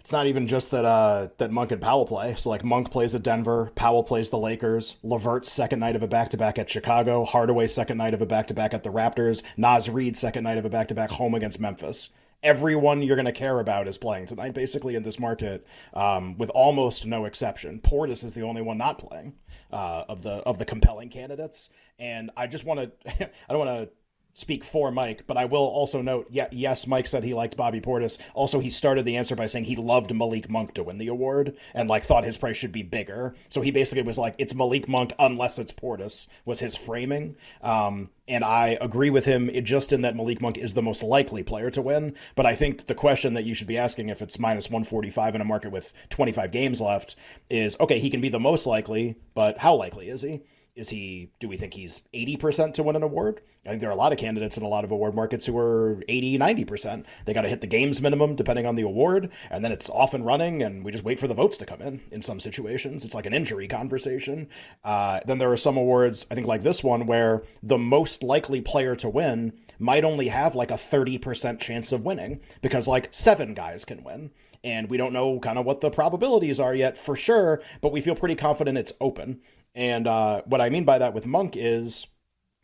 it's 0.08 0.12
not 0.14 0.28
even 0.28 0.48
just 0.48 0.72
that 0.72 0.86
uh, 0.86 1.28
that 1.38 1.52
Monk 1.52 1.74
and 1.74 1.82
Powell 1.82 2.06
play. 2.06 2.34
So 2.36 2.50
like 2.50 2.64
Monk 2.64 2.92
plays 2.92 3.14
at 3.14 3.24
Denver, 3.24 3.74
Powell 3.76 4.04
plays 4.04 4.30
the 4.30 4.38
Lakers, 4.38 4.96
LeVert's 5.04 5.52
second 5.52 5.80
night 5.80 5.98
of 5.98 6.02
a 6.02 6.08
back 6.08 6.30
to 6.30 6.38
back 6.38 6.58
at 6.58 6.70
Chicago, 6.70 7.26
Hardaway 7.26 7.68
second 7.68 7.98
night 7.98 8.14
of 8.14 8.22
a 8.22 8.26
back 8.26 8.48
to 8.48 8.54
back 8.54 8.74
at 8.74 8.84
the 8.84 8.90
Raptors, 8.90 9.44
Naz 9.58 9.90
Reid 9.90 10.16
second 10.16 10.46
night 10.46 10.58
of 10.58 10.64
a 10.64 10.70
back 10.70 10.88
to 10.88 10.96
back 10.96 11.10
home 11.10 11.36
against 11.36 11.60
Memphis. 11.60 12.12
Everyone 12.44 13.02
you're 13.02 13.16
going 13.16 13.26
to 13.26 13.32
care 13.32 13.60
about 13.60 13.88
is 13.88 13.98
playing 13.98 14.28
tonight, 14.28 14.54
basically 14.54 14.96
in 14.96 15.04
this 15.04 15.20
market, 15.20 15.66
um, 15.94 16.38
with 16.38 16.50
almost 16.52 17.06
no 17.06 17.26
exception. 17.26 17.80
Portis 17.80 18.24
is 18.24 18.34
the 18.34 18.44
only 18.44 18.62
one 18.62 18.78
not 18.78 19.00
playing 19.00 19.36
uh, 19.72 20.04
of 20.08 20.22
the 20.24 20.34
of 20.46 20.58
the 20.58 20.66
compelling 20.66 21.10
candidates, 21.10 21.70
and 21.98 22.32
I 22.38 22.48
just 22.48 22.64
want 22.64 22.80
to 22.80 23.26
I 23.50 23.54
don't 23.54 23.66
want 23.66 23.90
to 23.90 23.90
speak 24.38 24.64
for 24.64 24.92
Mike, 24.92 25.24
but 25.26 25.36
I 25.36 25.46
will 25.46 25.66
also 25.66 26.00
note, 26.00 26.28
yeah, 26.30 26.48
yes, 26.52 26.86
Mike 26.86 27.08
said 27.08 27.24
he 27.24 27.34
liked 27.34 27.58
Bobby 27.58 27.82
Portis. 27.82 28.20
Also, 28.36 28.60
he 28.60 28.70
started 28.70 29.04
the 29.04 29.16
answer 29.16 29.36
by 29.36 29.48
saying 29.48 29.66
he 29.66 29.76
loved 29.76 30.14
Malik 30.14 30.48
Monk 30.48 30.76
to 30.76 30.84
win 30.84 31.00
the 31.00 31.08
award 31.08 31.58
and 31.74 31.90
like 31.90 32.04
thought 32.04 32.24
his 32.24 32.38
price 32.38 32.56
should 32.56 32.72
be 32.72 32.84
bigger. 32.84 33.34
So 33.50 33.62
he 33.62 33.72
basically 33.72 34.04
was 34.04 34.20
like, 34.20 34.36
it's 34.38 34.54
Malik 34.54 34.88
Monk 34.88 35.12
unless 35.18 35.58
it's 35.58 35.72
Portis 35.72 36.28
was 36.46 36.60
his 36.60 36.76
framing. 36.76 37.36
Um, 37.64 38.12
and 38.28 38.44
I 38.44 38.78
agree 38.80 39.10
with 39.10 39.26
him 39.26 39.50
just 39.64 39.92
in 39.92 40.02
that 40.02 40.16
Malik 40.16 40.40
Monk 40.40 40.60
is 40.60 40.76
the 40.76 40.84
most 40.84 41.02
likely 41.02 41.42
player 41.42 41.72
to 41.72 41.82
win. 41.82 42.14
But 42.36 42.46
I 42.46 42.54
think 42.54 42.86
the 42.86 42.94
question 42.94 43.34
that 43.34 43.46
you 43.46 43.56
should 43.56 43.66
be 43.66 43.80
asking 43.80 44.10
if 44.10 44.22
it's 44.22 44.38
minus 44.38 44.70
145 44.70 45.34
in 45.34 45.42
a 45.42 45.46
market 45.46 45.72
with 45.72 45.94
25 46.12 46.52
games 46.52 46.80
left 46.80 47.16
is 47.50 47.76
okay, 47.80 47.98
he 47.98 48.12
can 48.12 48.22
be 48.22 48.30
the 48.30 48.40
most 48.40 48.68
likely, 48.68 49.16
but 49.34 49.58
how 49.58 49.74
likely 49.74 50.10
is 50.10 50.22
he? 50.22 50.42
Is 50.78 50.90
he 50.90 51.32
do 51.40 51.48
we 51.48 51.58
think 51.58 51.74
he's 51.74 52.02
80% 52.14 52.74
to 52.76 52.84
win 52.84 52.96
an 52.96 53.04
award? 53.04 53.42
I 53.66 53.70
think 53.70 53.82
there 53.82 53.90
are 53.90 53.94
a 53.94 53.98
lot 53.98 54.14
of 54.14 54.18
candidates 54.18 54.58
in 54.58 54.64
a 54.64 54.68
lot 54.68 54.84
of 54.84 54.92
award 54.92 55.16
markets 55.16 55.46
who 55.46 55.58
are 55.58 56.02
80 56.08 56.38
90% 56.38 57.06
they 57.26 57.34
got 57.34 57.42
to 57.42 57.50
hit 57.50 57.62
the 57.62 57.68
games 57.68 58.02
minimum 58.02 58.36
depending 58.36 58.66
on 58.66 58.76
the 58.76 58.84
award 58.84 59.30
and 59.50 59.66
then 59.66 59.72
it's 59.72 59.90
off 59.90 60.14
and 60.14 60.26
running 60.26 60.62
and 60.62 60.86
we 60.86 60.92
just 60.92 61.04
wait 61.04 61.20
for 61.20 61.28
the 61.28 61.34
votes 61.34 61.58
to 61.58 61.66
come 61.66 61.82
in 61.82 62.02
in 62.12 62.22
some 62.22 62.40
situations. 62.40 63.04
It's 63.04 63.16
like 63.16 63.26
an 63.26 63.34
injury 63.34 63.68
conversation. 63.68 64.48
Uh, 64.84 65.20
then 65.26 65.40
there 65.40 65.52
are 65.52 65.58
some 65.58 65.78
awards 65.78 66.26
i 66.30 66.36
think 66.36 66.48
like 66.48 66.64
this 66.64 66.84
one 66.84 67.06
where 67.08 67.44
the 67.64 67.78
most 67.78 68.24
likely 68.24 68.62
player 68.62 68.96
to 68.96 69.10
win 69.10 69.54
might 69.80 70.04
only 70.04 70.28
have 70.28 70.56
like 70.56 70.72
a 70.72 70.76
30% 70.76 71.60
chance 71.60 71.92
of 71.92 72.06
winning 72.06 72.40
because 72.62 72.88
like 72.88 73.10
seven 73.12 73.54
guys 73.54 73.86
can 73.86 74.04
win 74.04 74.32
and 74.64 74.90
we 74.90 74.98
don't 74.98 75.14
know 75.14 75.40
kind 75.40 75.58
of 75.58 75.66
what 75.66 75.82
the 75.82 75.90
probabilities 75.90 76.60
are 76.60 76.76
yet 76.76 76.98
for 76.98 77.16
sure, 77.16 77.62
but 77.82 77.92
we 77.92 78.02
feel 78.02 78.16
pretty 78.16 78.36
confident 78.36 78.78
it's 78.78 78.94
open. 79.00 79.40
And 79.78 80.08
uh, 80.08 80.42
what 80.46 80.60
I 80.60 80.70
mean 80.70 80.84
by 80.84 80.98
that 80.98 81.14
with 81.14 81.26
Monk 81.26 81.54
is. 81.56 82.08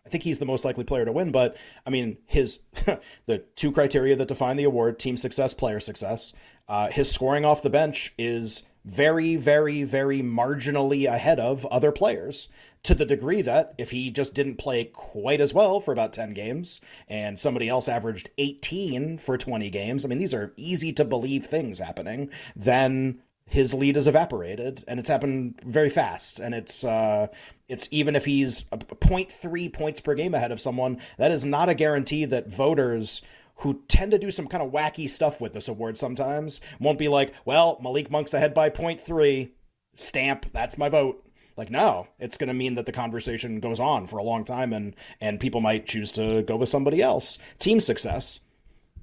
I 0.06 0.10
think 0.10 0.25
he's 0.25 0.39
the 0.39 0.45
most 0.45 0.65
likely 0.65 0.83
player 0.83 1.06
to 1.06 1.13
win, 1.13 1.31
but 1.31 1.56
I 1.86 1.89
mean, 1.89 2.18
his 2.25 2.60
the 3.25 3.38
two 3.56 3.71
criteria 3.71 4.18
that 4.18 4.27
define 4.27 4.57
the 4.57 4.65
award: 4.65 5.00
team 5.00 5.15
success, 5.15 5.54
player 5.54 5.80
success. 5.80 6.33
Uh, 6.68 6.89
his 6.89 7.10
scoring 7.10 7.45
off 7.45 7.62
the 7.62 7.69
bench 7.69 8.13
is 8.18 8.63
very, 8.83 9.36
very, 9.38 9.83
very 9.83 10.21
marginally 10.21 11.06
ahead 11.06 11.39
of 11.39 11.65
other 11.68 11.92
players 11.92 12.50
to 12.83 12.94
the 12.94 13.06
degree 13.06 13.42
that 13.42 13.74
if 13.77 13.92
he 13.92 14.12
just 14.12 14.33
didn't 14.33 14.57
play 14.57 14.83
quite 14.83 15.39
as 15.39 15.54
well 15.54 15.80
for 15.80 15.94
about 15.94 16.12
10 16.12 16.33
games 16.33 16.81
and 17.07 17.39
somebody 17.39 17.69
else 17.69 17.88
averaged 17.88 18.30
18 18.38 19.18
for 19.19 19.38
20 19.38 19.69
games, 19.69 20.04
I 20.04 20.09
mean, 20.09 20.19
these 20.19 20.33
are 20.33 20.54
easy 20.57 20.92
to 20.94 21.06
believe 21.06 21.45
things 21.45 21.80
happening, 21.80 22.30
then 22.56 23.21
his 23.45 23.74
lead 23.74 23.95
has 23.95 24.07
evaporated 24.07 24.84
and 24.88 25.00
it's 25.00 25.10
happened 25.10 25.60
very 25.66 25.90
fast 25.90 26.40
and 26.40 26.56
it's 26.56 26.84
uh 26.84 27.28
it's 27.68 27.88
even 27.92 28.16
if 28.16 28.25
he's 28.25 28.66
a 28.72 28.78
0.3 28.78 29.74
points 29.74 30.00
per 30.00 30.16
game 30.16 30.34
ahead 30.34 30.51
of 30.51 30.62
someone 30.62 31.00
that 31.18 31.31
is 31.31 31.44
not 31.44 31.69
a 31.69 31.75
guarantee 31.75 32.25
that 32.25 32.48
voters 32.48 33.22
who 33.57 33.81
tend 33.88 34.12
to 34.12 34.18
do 34.18 34.31
some 34.31 34.48
kind 34.48 34.63
of 34.63 34.72
wacky 34.72 35.10
stuff 35.10 35.40
with 35.40 35.54
this 35.54 35.68
award 35.68 35.98
sometimes 35.98 36.62
won't 36.80 36.98
be 36.98 37.07
like 37.07 37.34
well 37.45 37.78
malik 37.81 38.10
monk's 38.10 38.34
ahead 38.34 38.54
by 38.54 38.69
0.3 38.69 39.50
stamp 39.95 40.45
that's 40.51 40.78
my 40.78 40.90
vote. 40.90 41.24
Like 41.56 41.69
no 41.69 42.07
it's 42.18 42.38
going 42.38 42.48
to 42.48 42.54
mean 42.54 42.75
that 42.75 42.88
the 42.88 42.92
conversation 42.92 43.59
goes 43.59 43.80
on 43.80 44.07
for 44.07 44.18
a 44.18 44.23
long 44.23 44.44
time 44.44 44.73
and 44.73 44.95
and 45.21 45.40
people 45.40 45.62
might 45.62 45.85
choose 45.85 46.12
to 46.14 46.42
go 46.42 46.56
with 46.56 46.69
somebody 46.69 47.02
else. 47.02 47.38
Team 47.59 47.80
success 47.80 48.40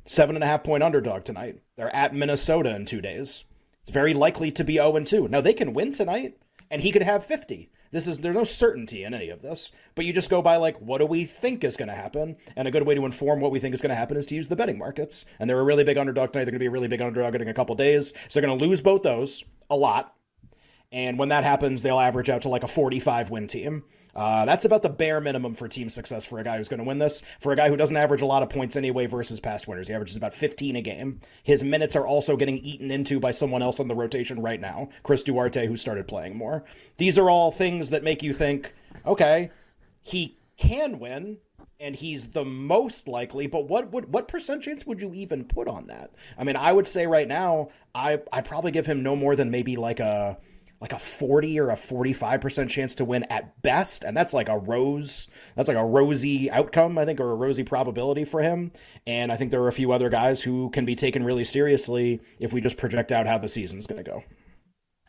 seven 0.04 0.34
and 0.34 0.42
a 0.42 0.48
half 0.48 0.64
point 0.64 0.82
underdog 0.82 1.22
tonight. 1.22 1.60
They're 1.76 1.94
at 1.94 2.14
minnesota 2.14 2.74
in 2.74 2.86
two 2.86 3.00
days 3.00 3.44
it's 3.82 3.90
very 3.90 4.14
likely 4.14 4.50
to 4.52 4.64
be 4.64 4.74
0 4.74 4.96
and 4.96 5.06
2. 5.06 5.28
Now 5.28 5.40
they 5.40 5.52
can 5.52 5.74
win 5.74 5.92
tonight, 5.92 6.36
and 6.70 6.82
he 6.82 6.92
could 6.92 7.02
have 7.02 7.24
50. 7.24 7.70
This 7.92 8.06
is 8.06 8.18
there's 8.18 8.36
no 8.36 8.44
certainty 8.44 9.02
in 9.02 9.14
any 9.14 9.30
of 9.30 9.42
this, 9.42 9.72
but 9.94 10.04
you 10.04 10.12
just 10.12 10.30
go 10.30 10.40
by 10.42 10.56
like 10.56 10.76
what 10.78 10.98
do 10.98 11.06
we 11.06 11.24
think 11.24 11.64
is 11.64 11.76
going 11.76 11.88
to 11.88 11.94
happen, 11.94 12.36
and 12.56 12.68
a 12.68 12.70
good 12.70 12.86
way 12.86 12.94
to 12.94 13.04
inform 13.04 13.40
what 13.40 13.50
we 13.50 13.58
think 13.58 13.74
is 13.74 13.82
going 13.82 13.90
to 13.90 13.96
happen 13.96 14.16
is 14.16 14.26
to 14.26 14.34
use 14.34 14.48
the 14.48 14.56
betting 14.56 14.78
markets. 14.78 15.24
And 15.38 15.50
they're 15.50 15.58
a 15.58 15.64
really 15.64 15.84
big 15.84 15.98
underdog 15.98 16.32
tonight. 16.32 16.44
They're 16.44 16.52
going 16.52 16.60
to 16.60 16.64
be 16.64 16.66
a 16.66 16.70
really 16.70 16.88
big 16.88 17.02
underdog 17.02 17.34
in 17.34 17.48
a 17.48 17.54
couple 17.54 17.74
days, 17.74 18.10
so 18.10 18.40
they're 18.40 18.46
going 18.46 18.58
to 18.58 18.64
lose 18.64 18.80
both 18.80 19.02
those 19.02 19.44
a 19.68 19.76
lot. 19.76 20.14
And 20.92 21.18
when 21.18 21.28
that 21.28 21.44
happens, 21.44 21.82
they'll 21.82 22.00
average 22.00 22.28
out 22.28 22.42
to 22.42 22.48
like 22.48 22.64
a 22.64 22.68
45 22.68 23.30
win 23.30 23.46
team. 23.46 23.84
Uh, 24.14 24.44
that's 24.44 24.64
about 24.64 24.82
the 24.82 24.88
bare 24.88 25.20
minimum 25.20 25.54
for 25.54 25.68
team 25.68 25.88
success 25.88 26.24
for 26.24 26.38
a 26.38 26.44
guy 26.44 26.56
who's 26.56 26.68
going 26.68 26.78
to 26.78 26.84
win 26.84 26.98
this. 26.98 27.22
For 27.40 27.52
a 27.52 27.56
guy 27.56 27.68
who 27.68 27.76
doesn't 27.76 27.96
average 27.96 28.22
a 28.22 28.26
lot 28.26 28.42
of 28.42 28.50
points 28.50 28.76
anyway 28.76 29.06
versus 29.06 29.40
past 29.40 29.68
winners, 29.68 29.88
he 29.88 29.94
averages 29.94 30.16
about 30.16 30.34
15 30.34 30.76
a 30.76 30.82
game. 30.82 31.20
His 31.42 31.62
minutes 31.62 31.96
are 31.96 32.06
also 32.06 32.36
getting 32.36 32.58
eaten 32.58 32.90
into 32.90 33.20
by 33.20 33.32
someone 33.32 33.62
else 33.62 33.80
on 33.80 33.88
the 33.88 33.94
rotation 33.94 34.42
right 34.42 34.60
now, 34.60 34.88
Chris 35.02 35.22
Duarte, 35.22 35.66
who 35.66 35.76
started 35.76 36.08
playing 36.08 36.36
more. 36.36 36.64
These 36.96 37.18
are 37.18 37.30
all 37.30 37.52
things 37.52 37.90
that 37.90 38.02
make 38.02 38.22
you 38.22 38.32
think, 38.32 38.72
okay, 39.06 39.50
he 40.02 40.38
can 40.56 40.98
win, 40.98 41.38
and 41.78 41.96
he's 41.96 42.28
the 42.28 42.44
most 42.44 43.08
likely. 43.08 43.46
But 43.46 43.68
what 43.68 43.90
would 43.92 44.12
what 44.12 44.28
percent 44.28 44.62
chance 44.62 44.86
would 44.86 45.00
you 45.00 45.12
even 45.14 45.44
put 45.44 45.66
on 45.66 45.86
that? 45.86 46.10
I 46.38 46.44
mean, 46.44 46.56
I 46.56 46.72
would 46.72 46.86
say 46.86 47.06
right 47.06 47.26
now, 47.26 47.70
I 47.94 48.20
I 48.32 48.42
probably 48.42 48.70
give 48.70 48.86
him 48.86 49.02
no 49.02 49.16
more 49.16 49.34
than 49.34 49.50
maybe 49.50 49.76
like 49.76 50.00
a 50.00 50.36
like 50.80 50.92
a 50.92 50.98
40 50.98 51.60
or 51.60 51.70
a 51.70 51.74
45% 51.74 52.68
chance 52.70 52.94
to 52.94 53.04
win 53.04 53.24
at 53.24 53.60
best 53.62 54.02
and 54.02 54.16
that's 54.16 54.32
like 54.32 54.48
a 54.48 54.58
rose 54.58 55.28
that's 55.54 55.68
like 55.68 55.76
a 55.76 55.84
rosy 55.84 56.50
outcome 56.50 56.96
i 56.96 57.04
think 57.04 57.20
or 57.20 57.30
a 57.30 57.34
rosy 57.34 57.62
probability 57.62 58.24
for 58.24 58.40
him. 58.40 58.72
And 59.06 59.30
i 59.30 59.36
think 59.36 59.50
there 59.50 59.62
are 59.62 59.68
a 59.68 59.72
few 59.72 59.92
other 59.92 60.08
guys 60.08 60.42
who 60.42 60.70
can 60.70 60.84
be 60.84 60.94
taken 60.94 61.24
really 61.24 61.44
seriously 61.44 62.20
if 62.38 62.52
we 62.52 62.60
just 62.60 62.76
project 62.76 63.12
out 63.12 63.26
how 63.26 63.38
the 63.38 63.48
season's 63.48 63.86
going 63.86 64.02
to 64.02 64.10
go. 64.10 64.24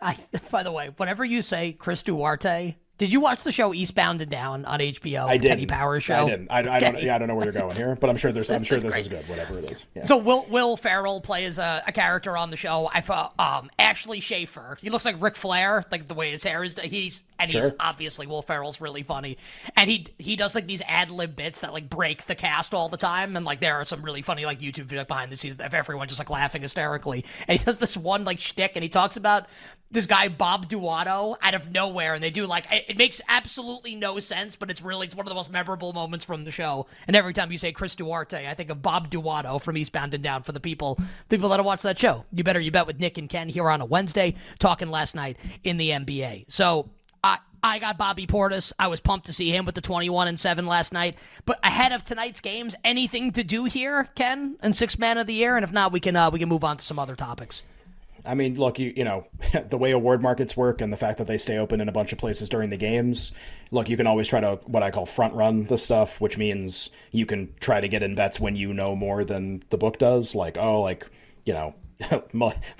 I, 0.01 0.17
by 0.51 0.63
the 0.63 0.71
way 0.71 0.89
whenever 0.97 1.23
you 1.23 1.41
say 1.41 1.73
chris 1.73 2.03
duarte 2.03 2.75
Did 3.01 3.11
you 3.11 3.19
watch 3.19 3.43
the 3.43 3.51
show 3.51 3.73
Eastbound 3.73 4.21
and 4.21 4.29
Down 4.29 4.63
on 4.63 4.79
HBO? 4.79 5.27
I 5.27 5.37
did. 5.37 5.47
Kenny 5.47 5.65
Powers 5.65 6.03
show. 6.03 6.27
I 6.27 6.29
didn't. 6.29 6.51
I, 6.51 6.59
I 6.59 6.79
don't. 6.79 7.01
Yeah, 7.01 7.15
I 7.15 7.17
don't 7.17 7.29
know 7.29 7.33
where 7.33 7.45
you're 7.45 7.51
going 7.51 7.75
here, 7.75 7.95
but 7.95 8.11
I'm 8.11 8.15
sure 8.15 8.31
there's. 8.31 8.51
I'm 8.51 8.63
sure 8.63 8.77
this 8.77 8.93
great. 8.93 9.01
is 9.01 9.07
good. 9.07 9.27
Whatever 9.27 9.57
it 9.57 9.71
is. 9.71 9.85
Yeah. 9.95 10.05
So 10.05 10.17
Will 10.17 10.45
Will 10.51 10.77
Ferrell 10.77 11.19
plays 11.19 11.57
a, 11.57 11.81
a 11.87 11.91
character 11.91 12.37
on 12.37 12.51
the 12.51 12.57
show. 12.57 12.91
I 12.93 13.01
thought 13.01 13.33
um, 13.39 13.71
Ashley 13.79 14.19
Schaeffer. 14.19 14.77
He 14.79 14.91
looks 14.91 15.03
like 15.03 15.19
Ric 15.19 15.35
Flair, 15.35 15.83
like 15.91 16.09
the 16.09 16.13
way 16.13 16.29
his 16.29 16.43
hair 16.43 16.63
is. 16.63 16.77
He's 16.77 17.23
and 17.39 17.49
he's 17.49 17.71
obviously 17.79 18.27
Will 18.27 18.43
Ferrell's 18.43 18.79
really 18.79 19.01
funny, 19.01 19.39
and 19.75 19.89
he 19.89 20.05
he 20.19 20.35
does 20.35 20.53
like 20.53 20.67
these 20.67 20.83
ad 20.87 21.09
lib 21.09 21.35
bits 21.35 21.61
that 21.61 21.73
like 21.73 21.89
break 21.89 22.27
the 22.27 22.35
cast 22.35 22.71
all 22.71 22.87
the 22.87 22.97
time, 22.97 23.35
and 23.35 23.43
like 23.43 23.61
there 23.61 23.77
are 23.77 23.85
some 23.85 24.03
really 24.03 24.21
funny 24.21 24.45
like 24.45 24.59
YouTube 24.59 24.85
videos 24.85 25.07
behind 25.07 25.31
the 25.31 25.37
scenes 25.37 25.59
of 25.59 25.73
everyone 25.73 26.07
just 26.07 26.19
like 26.19 26.29
laughing 26.29 26.61
hysterically. 26.61 27.25
And 27.47 27.57
he 27.57 27.65
does 27.65 27.79
this 27.79 27.97
one 27.97 28.25
like 28.25 28.39
shtick, 28.39 28.73
and 28.75 28.83
he 28.83 28.89
talks 28.89 29.17
about 29.17 29.47
this 29.91 30.05
guy 30.05 30.29
Bob 30.29 30.69
Duato 30.69 31.35
out 31.41 31.53
of 31.53 31.71
nowhere, 31.71 32.13
and 32.13 32.23
they 32.23 32.29
do 32.29 32.45
like 32.45 32.65
it, 32.91 32.97
makes 32.97 33.21
absolutely 33.27 33.95
no 33.95 34.19
sense, 34.19 34.55
but 34.55 34.69
it's 34.69 34.81
really 34.81 35.07
it's 35.07 35.15
one 35.15 35.25
of 35.25 35.29
the 35.29 35.35
most 35.35 35.51
memorable 35.51 35.93
moments 35.93 36.25
from 36.25 36.43
the 36.43 36.51
show. 36.51 36.87
And 37.07 37.15
every 37.15 37.33
time 37.33 37.51
you 37.51 37.57
say 37.57 37.71
Chris 37.71 37.95
Duarte, 37.95 38.47
I 38.47 38.53
think 38.53 38.69
of 38.69 38.81
Bob 38.81 39.09
Duato 39.09 39.61
from 39.61 39.77
Eastbound 39.77 40.13
and 40.13 40.23
Down 40.23 40.43
for 40.43 40.51
the 40.51 40.59
people 40.59 40.99
people 41.29 41.49
that 41.49 41.63
watch 41.63 41.81
that 41.83 41.99
show. 41.99 42.25
You 42.31 42.43
better 42.43 42.59
you 42.59 42.71
bet 42.71 42.87
with 42.87 42.99
Nick 42.99 43.17
and 43.17 43.29
Ken 43.29 43.49
here 43.49 43.69
on 43.69 43.81
a 43.81 43.85
Wednesday, 43.85 44.35
talking 44.59 44.89
last 44.89 45.15
night 45.15 45.37
in 45.63 45.77
the 45.77 45.89
NBA. 45.89 46.45
So 46.49 46.89
I 47.23 47.39
I 47.63 47.79
got 47.79 47.97
Bobby 47.97 48.27
Portis. 48.27 48.73
I 48.79 48.87
was 48.87 48.99
pumped 48.99 49.27
to 49.27 49.33
see 49.33 49.55
him 49.55 49.65
with 49.65 49.75
the 49.75 49.81
21 49.81 50.27
and 50.27 50.39
7 50.39 50.65
last 50.65 50.91
night. 50.93 51.15
But 51.45 51.59
ahead 51.63 51.91
of 51.91 52.03
tonight's 52.03 52.41
games, 52.41 52.75
anything 52.83 53.31
to 53.33 53.43
do 53.43 53.65
here, 53.65 54.09
Ken, 54.15 54.57
and 54.61 54.75
six 54.75 54.97
man 54.97 55.17
of 55.17 55.27
the 55.27 55.33
year? 55.33 55.55
And 55.55 55.63
if 55.63 55.71
not, 55.71 55.91
we 55.91 55.99
can 55.99 56.15
uh, 56.15 56.31
we 56.31 56.39
can 56.39 56.49
move 56.49 56.63
on 56.63 56.77
to 56.77 56.83
some 56.83 56.99
other 56.99 57.15
topics. 57.15 57.63
I 58.25 58.35
mean, 58.35 58.55
look, 58.55 58.79
you 58.79 58.93
you 58.95 59.03
know, 59.03 59.27
the 59.69 59.77
way 59.77 59.91
award 59.91 60.21
markets 60.21 60.55
work 60.55 60.81
and 60.81 60.91
the 60.91 60.97
fact 60.97 61.17
that 61.17 61.27
they 61.27 61.37
stay 61.37 61.57
open 61.57 61.81
in 61.81 61.89
a 61.89 61.91
bunch 61.91 62.11
of 62.11 62.19
places 62.19 62.49
during 62.49 62.69
the 62.69 62.77
games. 62.77 63.31
Look, 63.71 63.89
you 63.89 63.97
can 63.97 64.07
always 64.07 64.27
try 64.27 64.39
to 64.39 64.59
what 64.65 64.83
I 64.83 64.91
call 64.91 65.05
front 65.05 65.33
run 65.33 65.65
the 65.65 65.77
stuff, 65.77 66.19
which 66.19 66.37
means 66.37 66.89
you 67.11 67.25
can 67.25 67.53
try 67.59 67.81
to 67.81 67.87
get 67.87 68.03
in 68.03 68.15
bets 68.15 68.39
when 68.39 68.55
you 68.55 68.73
know 68.73 68.95
more 68.95 69.23
than 69.23 69.63
the 69.69 69.77
book 69.77 69.97
does. 69.97 70.35
Like, 70.35 70.57
oh, 70.57 70.81
like 70.81 71.07
you 71.45 71.53
know. 71.53 71.75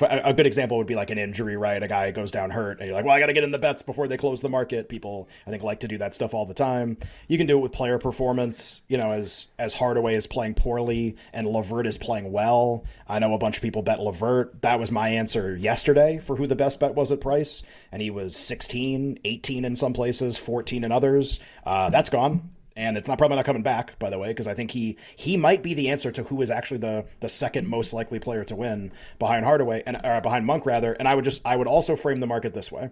a 0.02 0.34
good 0.34 0.48
example 0.48 0.78
would 0.78 0.88
be 0.88 0.96
like 0.96 1.10
an 1.10 1.18
injury, 1.18 1.58
right? 1.58 1.82
A 1.82 1.88
guy 1.88 2.12
goes 2.12 2.32
down 2.32 2.50
hurt, 2.50 2.80
and 2.80 2.88
you're 2.88 2.96
like, 2.96 3.06
"Well, 3.06 3.16
I 3.16 3.20
got 3.20 3.28
to 3.28 3.34
get 3.34 3.44
in 3.44 3.52
the 3.52 3.60
bets 3.60 3.82
before 3.82 4.08
they 4.08 4.18
close 4.18 4.42
the 4.42 4.50
market." 4.50 4.90
People, 4.90 5.30
I 5.46 5.50
think, 5.50 5.64
like 5.64 5.80
to 5.82 5.88
do 5.88 5.98
that 6.00 6.14
stuff 6.14 6.34
all 6.34 6.46
the 6.46 6.54
time. 6.54 6.98
You 7.28 7.38
can 7.38 7.48
do 7.48 7.58
it 7.58 7.62
with 7.62 7.72
player 7.72 7.98
performance. 7.98 8.82
You 8.88 8.98
know, 8.98 9.12
as 9.12 9.48
as 9.60 9.76
Hardaway 9.76 10.16
is 10.16 10.28
playing 10.28 10.56
poorly 10.56 11.16
and 11.34 11.48
LeVert 11.48 11.86
is 11.88 11.98
playing 11.98 12.32
well. 12.32 12.84
I 13.08 13.20
know 13.20 13.34
a 13.34 13.38
bunch 13.38 13.58
of 13.58 13.64
people 13.64 13.82
bet 13.82 14.00
LeVert. 14.00 14.62
That 14.62 14.80
was 14.80 14.92
my 14.92 15.10
answer 15.10 15.56
yesterday 15.56 16.20
for 16.20 16.36
who 16.36 16.48
the 16.48 16.56
best 16.56 16.80
bet 16.80 16.96
was 16.96 17.12
at 17.12 17.22
price, 17.22 17.64
and 17.92 18.02
he 18.02 18.10
was 18.10 18.36
16, 18.36 19.20
18 19.24 19.66
in 19.66 19.76
some 19.76 19.94
places, 19.94 20.38
14 20.38 20.84
in 20.84 20.92
others. 20.92 21.40
Uh, 21.66 21.90
that's 21.90 22.10
gone 22.10 22.52
and 22.82 22.98
it's 22.98 23.08
not 23.08 23.18
probably 23.18 23.38
not 23.38 23.46
coming 23.46 23.62
back 23.62 23.98
by 24.00 24.10
the 24.10 24.18
way 24.18 24.30
because 24.30 24.48
i 24.48 24.54
think 24.54 24.72
he 24.72 24.98
he 25.16 25.38
might 25.38 25.62
be 25.62 25.74
the 25.74 25.90
answer 25.90 26.12
to 26.12 26.24
who 26.24 26.42
is 26.42 26.50
actually 26.50 26.80
the 26.80 27.06
the 27.20 27.30
second 27.30 27.68
most 27.68 27.94
likely 27.94 28.20
player 28.20 28.44
to 28.44 28.56
win 28.56 28.92
behind 29.20 29.46
hardaway 29.46 29.84
and 29.86 29.98
or 30.04 30.22
behind 30.22 30.46
monk 30.46 30.66
rather. 30.66 30.94
And 30.94 31.08
i 31.08 31.16
would 31.16 31.26
just 31.26 31.42
i 31.46 31.56
would 31.56 31.68
also 31.68 31.96
frame 31.96 32.20
the 32.20 32.28
market 32.28 32.54
this 32.54 32.72
way. 32.72 32.90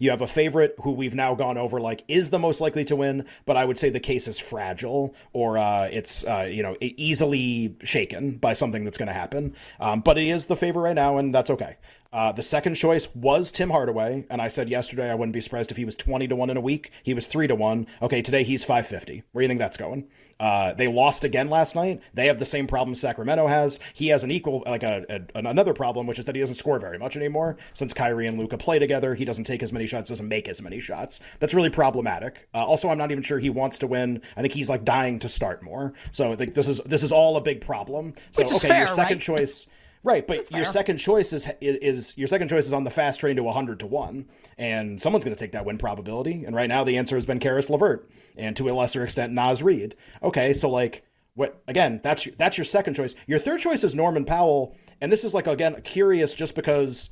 You 0.00 0.10
have 0.10 0.20
a 0.20 0.28
favorite 0.28 0.76
who 0.84 0.92
we've 0.92 1.14
now 1.14 1.34
gone 1.34 1.58
over 1.58 1.80
like 1.80 2.04
is 2.06 2.30
the 2.30 2.38
most 2.38 2.60
likely 2.60 2.84
to 2.84 2.94
win 2.94 3.24
but 3.46 3.56
i 3.56 3.64
would 3.64 3.78
say 3.78 3.90
the 3.90 4.00
case 4.00 4.28
is 4.28 4.38
fragile 4.38 5.14
or 5.32 5.58
uh, 5.58 5.88
it's 5.90 6.24
uh, 6.24 6.48
you 6.50 6.62
know 6.62 6.76
easily 6.80 7.76
shaken 7.82 8.36
by 8.36 8.52
something 8.52 8.84
that's 8.84 8.98
going 8.98 9.08
to 9.08 9.12
happen. 9.12 9.56
Um, 9.80 10.00
but 10.00 10.18
it 10.18 10.28
is 10.28 10.46
the 10.46 10.56
favorite 10.56 10.82
right 10.82 10.94
now 10.94 11.18
and 11.18 11.34
that's 11.34 11.50
okay 11.50 11.76
uh, 12.12 12.32
the 12.32 12.42
second 12.42 12.74
choice 12.74 13.06
was 13.14 13.52
Tim 13.52 13.70
Hardaway, 13.70 14.24
and 14.30 14.40
I 14.40 14.48
said 14.48 14.68
yesterday 14.68 15.10
I 15.10 15.14
wouldn't 15.14 15.34
be 15.34 15.40
surprised 15.40 15.70
if 15.70 15.76
he 15.76 15.84
was 15.84 15.94
twenty 15.94 16.26
to 16.28 16.36
one 16.36 16.48
in 16.48 16.56
a 16.56 16.60
week. 16.60 16.90
He 17.02 17.12
was 17.12 17.26
three 17.26 17.46
to 17.46 17.54
one. 17.54 17.86
Okay, 18.00 18.22
today 18.22 18.44
he's 18.44 18.64
five 18.64 18.86
fifty. 18.86 19.24
Where 19.32 19.42
do 19.42 19.44
you 19.44 19.48
think 19.48 19.58
that's 19.60 19.76
going? 19.76 20.08
Uh, 20.40 20.72
they 20.72 20.88
lost 20.88 21.24
again 21.24 21.50
last 21.50 21.74
night. 21.74 22.00
They 22.14 22.26
have 22.28 22.38
the 22.38 22.46
same 22.46 22.66
problem 22.66 22.94
Sacramento 22.94 23.46
has. 23.46 23.80
He 23.92 24.08
has 24.08 24.24
an 24.24 24.30
equal, 24.30 24.62
like 24.66 24.82
a, 24.82 25.04
a 25.34 25.38
another 25.38 25.74
problem, 25.74 26.06
which 26.06 26.18
is 26.18 26.24
that 26.24 26.34
he 26.34 26.40
doesn't 26.40 26.54
score 26.54 26.78
very 26.78 26.98
much 26.98 27.16
anymore. 27.16 27.56
Since 27.74 27.92
Kyrie 27.92 28.26
and 28.26 28.38
Luka 28.38 28.56
play 28.56 28.78
together, 28.78 29.14
he 29.14 29.24
doesn't 29.24 29.44
take 29.44 29.62
as 29.62 29.72
many 29.72 29.86
shots, 29.86 30.08
doesn't 30.08 30.28
make 30.28 30.48
as 30.48 30.62
many 30.62 30.80
shots. 30.80 31.20
That's 31.40 31.54
really 31.54 31.70
problematic. 31.70 32.48
Uh, 32.54 32.64
also, 32.64 32.88
I'm 32.88 32.98
not 32.98 33.10
even 33.10 33.22
sure 33.22 33.38
he 33.38 33.50
wants 33.50 33.78
to 33.80 33.86
win. 33.86 34.22
I 34.36 34.40
think 34.40 34.54
he's 34.54 34.70
like 34.70 34.84
dying 34.84 35.18
to 35.18 35.28
start 35.28 35.62
more. 35.62 35.92
So 36.12 36.32
I 36.32 36.36
think 36.36 36.54
this 36.54 36.68
is 36.68 36.80
this 36.86 37.02
is 37.02 37.12
all 37.12 37.36
a 37.36 37.40
big 37.40 37.60
problem. 37.60 38.14
So 38.30 38.42
Which 38.42 38.52
is 38.52 38.58
okay, 38.58 38.68
fair, 38.68 38.78
your 38.78 38.88
second 38.88 39.16
right? 39.16 39.20
choice. 39.20 39.66
Right, 40.08 40.26
but 40.26 40.50
your 40.50 40.64
fair. 40.64 40.72
second 40.72 40.96
choice 40.96 41.34
is, 41.34 41.46
is 41.60 41.76
is 41.76 42.16
your 42.16 42.28
second 42.28 42.48
choice 42.48 42.64
is 42.64 42.72
on 42.72 42.84
the 42.84 42.90
fast 42.90 43.20
train 43.20 43.36
to 43.36 43.42
100 43.42 43.80
to 43.80 43.86
1 43.86 44.26
and 44.56 44.98
someone's 44.98 45.22
going 45.22 45.36
to 45.36 45.38
take 45.38 45.52
that 45.52 45.66
win 45.66 45.76
probability 45.76 46.46
and 46.46 46.56
right 46.56 46.66
now 46.66 46.82
the 46.82 46.96
answer 46.96 47.14
has 47.14 47.26
been 47.26 47.38
Caris 47.38 47.68
LeVert 47.68 48.08
and 48.34 48.56
to 48.56 48.70
a 48.70 48.72
lesser 48.72 49.04
extent 49.04 49.34
Naz 49.34 49.62
Reid. 49.62 49.96
Okay, 50.22 50.54
so 50.54 50.70
like 50.70 51.04
what 51.34 51.62
again, 51.68 52.00
that's 52.02 52.24
your, 52.24 52.34
that's 52.38 52.56
your 52.56 52.64
second 52.64 52.94
choice. 52.94 53.14
Your 53.26 53.38
third 53.38 53.60
choice 53.60 53.84
is 53.84 53.94
Norman 53.94 54.24
Powell 54.24 54.74
and 54.98 55.12
this 55.12 55.24
is 55.24 55.34
like 55.34 55.46
again 55.46 55.78
curious 55.82 56.32
just 56.32 56.54
because 56.54 57.10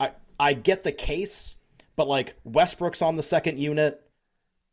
I 0.00 0.12
I 0.40 0.54
get 0.54 0.84
the 0.84 0.92
case 0.92 1.56
but 1.96 2.08
like 2.08 2.34
Westbrook's 2.44 3.02
on 3.02 3.16
the 3.16 3.22
second 3.22 3.58
unit 3.58 4.08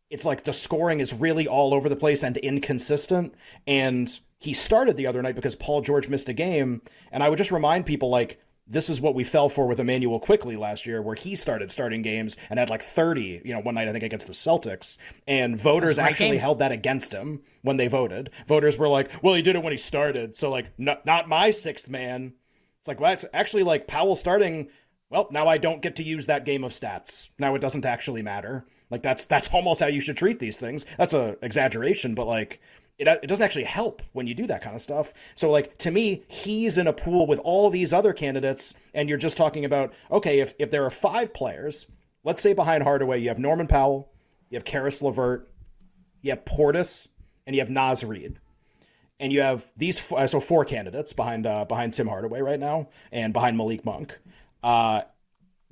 it's 0.10 0.24
like 0.25 0.44
the 0.44 0.53
scoring 0.53 1.01
is 1.01 1.13
really 1.13 1.48
all 1.48 1.74
over 1.74 1.89
the 1.89 1.96
place 1.96 2.24
and 2.24 2.38
inconsistent. 2.38 3.34
And 3.67 4.17
he 4.38 4.54
started 4.54 4.98
the 4.98 5.08
other 5.08 5.22
night 5.22 5.36
because 5.36 5.56
Paul 5.56 5.82
George 5.82 6.10
missed 6.10 6.30
a 6.30 6.34
game. 6.34 6.82
And 7.12 7.24
I 7.24 7.30
would 7.30 7.38
just 7.38 7.51
remind 7.51 7.86
people 7.86 8.10
like 8.10 8.39
this 8.68 8.89
is 8.89 9.00
what 9.00 9.13
we 9.13 9.24
fell 9.24 9.48
for 9.48 9.68
with 9.68 9.80
Immanuel 9.80 10.20
Quickley 10.20 10.56
last 10.56 10.86
year, 10.88 11.01
where 11.01 11.15
he 11.15 11.36
started 11.36 11.72
starting 11.72 12.01
games 12.01 12.36
and 12.50 12.58
had 12.58 12.70
like 12.70 12.82
30, 12.82 13.42
you 13.46 13.54
know, 13.54 13.60
one 13.60 13.75
night 13.75 13.88
I 13.88 13.92
think 13.92 14.04
against 14.04 14.25
the 14.25 14.34
Celtics. 14.34 14.98
And 15.27 15.58
voters 15.58 15.98
That's 15.98 16.00
a 16.00 16.01
great 16.01 16.12
actually 16.12 16.30
game. 16.32 16.39
held 16.39 16.60
that 16.60 16.72
against 16.72 17.13
him 17.13 17.42
when 17.62 17.77
they 17.77 17.88
voted. 17.88 18.32
Voters 18.48 18.77
were 18.77 18.88
like, 18.88 19.12
well, 19.24 19.36
he 19.36 19.44
did 19.44 19.56
it 19.56 19.62
when 19.62 19.72
he 19.72 19.77
started. 19.77 20.36
So 20.36 20.50
like 20.50 20.68
not 20.77 21.06
not 21.06 21.30
my 21.30 21.51
sixth 21.51 21.89
man. 21.89 22.34
It's 22.80 22.88
like, 22.88 23.00
well, 23.00 23.13
it's 23.13 23.25
actually 23.34 23.63
like 23.63 23.88
Powell 23.88 24.15
starting. 24.15 24.70
Well, 25.12 25.27
now 25.32 25.48
I 25.48 25.60
don't 25.60 25.82
get 25.82 25.96
to 25.98 26.04
use 26.04 26.25
that 26.25 26.46
game 26.46 26.63
of 26.63 26.72
stats. 26.72 27.30
Now 27.38 27.54
it 27.54 27.60
doesn't 27.60 27.86
actually 27.86 28.24
matter. 28.24 28.65
Like 28.89 29.04
that's 29.04 29.25
that's 29.25 29.48
almost 29.54 29.80
how 29.80 29.88
you 29.88 30.00
should 30.01 30.18
treat 30.18 30.39
these 30.39 30.58
things. 30.58 30.88
That's 30.98 31.13
a 31.13 31.38
exaggeration, 31.44 32.15
but 32.15 32.25
like 32.25 32.60
it 32.98 33.08
it 33.08 33.28
doesn't 33.28 33.44
actually 33.44 33.66
help 33.66 34.02
when 34.14 34.28
you 34.28 34.34
do 34.34 34.48
that 34.48 34.62
kind 34.62 34.75
of 34.75 34.82
stuff. 34.82 35.14
So 35.36 35.52
like 35.52 35.78
to 35.80 35.92
me, 35.92 36.24
he's 36.28 36.78
in 36.78 36.88
a 36.88 36.94
pool 36.94 37.28
with 37.28 37.40
all 37.40 37.70
these 37.70 37.94
other 37.94 38.14
candidates, 38.14 38.74
and 38.94 39.10
you're 39.10 39.18
just 39.18 39.38
talking 39.38 39.66
about 39.66 39.94
okay, 40.12 40.40
if 40.40 40.54
if 40.60 40.72
there 40.72 40.86
are 40.86 40.92
five 40.92 41.34
players, 41.34 41.88
let's 42.24 42.42
say 42.42 42.54
behind 42.54 42.84
Hardaway, 42.84 43.20
you 43.22 43.30
have 43.30 43.40
Norman 43.40 43.68
Powell, 43.68 44.12
you 44.50 44.56
have 44.56 44.66
Caris 44.66 45.02
LeVert, 45.02 45.50
you 46.22 46.32
have 46.32 46.46
Portis, 46.46 47.08
and 47.46 47.56
you 47.56 47.62
have 47.62 47.70
Naz 47.70 48.04
Reid 48.04 48.40
and 49.20 49.32
you 49.32 49.42
have 49.42 49.66
these 49.78 50.12
uh, 50.12 50.28
so 50.28 50.40
four 50.40 50.66
candidates 50.66 51.14
behind 51.14 51.46
uh, 51.46 51.66
behind 51.66 51.94
Tim 51.94 52.08
Hardaway 52.08 52.42
right 52.42 52.60
now 52.60 52.90
and 53.12 53.34
behind 53.34 53.58
Malik 53.58 53.86
Monk. 53.86 54.18
Uh, 54.64 55.02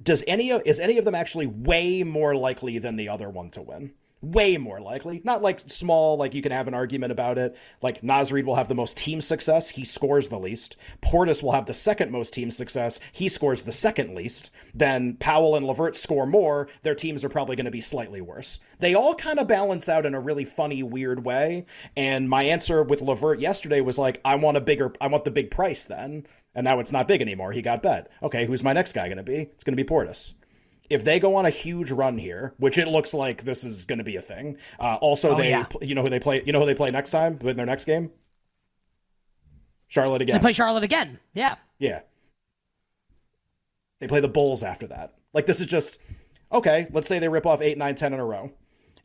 does 0.01 0.23
any 0.27 0.51
of 0.51 0.61
is 0.65 0.79
any 0.79 0.97
of 0.97 1.05
them 1.05 1.15
actually 1.15 1.47
way 1.47 2.03
more 2.03 2.35
likely 2.35 2.79
than 2.79 2.95
the 2.95 3.09
other 3.09 3.29
one 3.29 3.49
to 3.51 3.61
win? 3.61 3.93
Way 4.23 4.55
more 4.55 4.79
likely. 4.79 5.21
Not 5.25 5.41
like 5.41 5.59
small, 5.67 6.15
like 6.15 6.33
you 6.33 6.41
can 6.41 6.53
have 6.53 6.69
an 6.69 6.73
argument 6.73 7.11
about 7.11 7.37
it. 7.37 7.57
Like 7.81 8.03
Naz 8.03 8.31
Reid 8.31 8.45
will 8.45 8.55
have 8.55 8.69
the 8.69 8.73
most 8.73 8.95
team 8.95 9.19
success. 9.19 9.67
He 9.67 9.83
scores 9.83 10.29
the 10.29 10.39
least. 10.39 10.77
Portis 11.01 11.43
will 11.43 11.51
have 11.51 11.65
the 11.65 11.73
second 11.73 12.09
most 12.09 12.33
team 12.33 12.49
success. 12.49 13.01
He 13.11 13.27
scores 13.27 13.63
the 13.63 13.73
second 13.73 14.15
least. 14.15 14.49
Then 14.73 15.17
Powell 15.17 15.57
and 15.57 15.67
LeVert 15.67 15.97
score 15.97 16.25
more. 16.25 16.69
Their 16.83 16.95
teams 16.95 17.25
are 17.25 17.29
probably 17.29 17.57
going 17.57 17.65
to 17.65 17.71
be 17.71 17.81
slightly 17.81 18.21
worse. 18.21 18.61
They 18.79 18.93
all 18.93 19.13
kind 19.13 19.39
of 19.39 19.47
balance 19.49 19.89
out 19.89 20.05
in 20.05 20.15
a 20.15 20.21
really 20.21 20.45
funny, 20.45 20.83
weird 20.83 21.25
way. 21.25 21.65
And 21.97 22.29
my 22.29 22.43
answer 22.43 22.81
with 22.81 23.01
LeVert 23.01 23.41
yesterday 23.41 23.81
was 23.81 23.99
like, 23.99 24.21
I 24.23 24.35
want 24.35 24.55
a 24.55 24.61
bigger, 24.61 24.93
I 25.01 25.07
want 25.07 25.25
the 25.25 25.31
big 25.31 25.51
price 25.51 25.83
then. 25.83 26.25
And 26.55 26.63
now 26.63 26.79
it's 26.79 26.93
not 26.93 27.09
big 27.09 27.19
anymore. 27.19 27.51
He 27.51 27.61
got 27.61 27.83
bet. 27.83 28.09
Okay, 28.21 28.45
who's 28.45 28.63
my 28.63 28.71
next 28.71 28.93
guy 28.93 29.09
going 29.09 29.17
to 29.17 29.23
be? 29.23 29.49
It's 29.53 29.65
going 29.65 29.75
to 29.75 29.83
be 29.83 29.89
Portis 29.89 30.31
if 30.93 31.03
they 31.03 31.19
go 31.19 31.35
on 31.35 31.45
a 31.45 31.49
huge 31.49 31.91
run 31.91 32.17
here, 32.17 32.53
which 32.57 32.77
it 32.77 32.87
looks 32.87 33.13
like 33.13 33.43
this 33.43 33.63
is 33.63 33.85
going 33.85 33.97
to 33.97 34.03
be 34.03 34.15
a 34.17 34.21
thing. 34.21 34.57
Uh, 34.79 34.95
also, 35.01 35.31
Oh, 35.31 35.35
they 35.35 35.49
yeah. 35.49 35.65
you 35.81 35.95
know 35.95 36.03
who 36.03 36.09
they 36.09 36.19
play. 36.19 36.43
You 36.45 36.53
know 36.53 36.59
who 36.59 36.65
they 36.65 36.75
play 36.75 36.91
next 36.91 37.11
time 37.11 37.39
in 37.41 37.57
their 37.57 37.65
next 37.65 37.85
game. 37.85 38.11
Charlotte 39.87 40.21
again. 40.21 40.35
They 40.35 40.39
play 40.41 40.53
Charlotte 40.53 40.83
again. 40.83 41.19
Yeah. 41.33 41.55
yeah. 41.79 42.01
They 43.99 44.07
play 44.07 44.19
the 44.21 44.27
Bulls 44.27 44.63
after 44.63 44.87
that. 44.87 45.15
Like 45.33 45.45
this 45.45 45.59
is 45.59 45.67
just 45.67 45.99
okay. 46.51 46.87
Let's 46.91 47.07
say 47.07 47.19
they 47.19 47.29
rip 47.29 47.45
off 47.45 47.61
eight, 47.61 47.77
nine, 47.77 47.95
ten 47.95 48.13
in 48.13 48.19
a 48.19 48.25
row, 48.25 48.51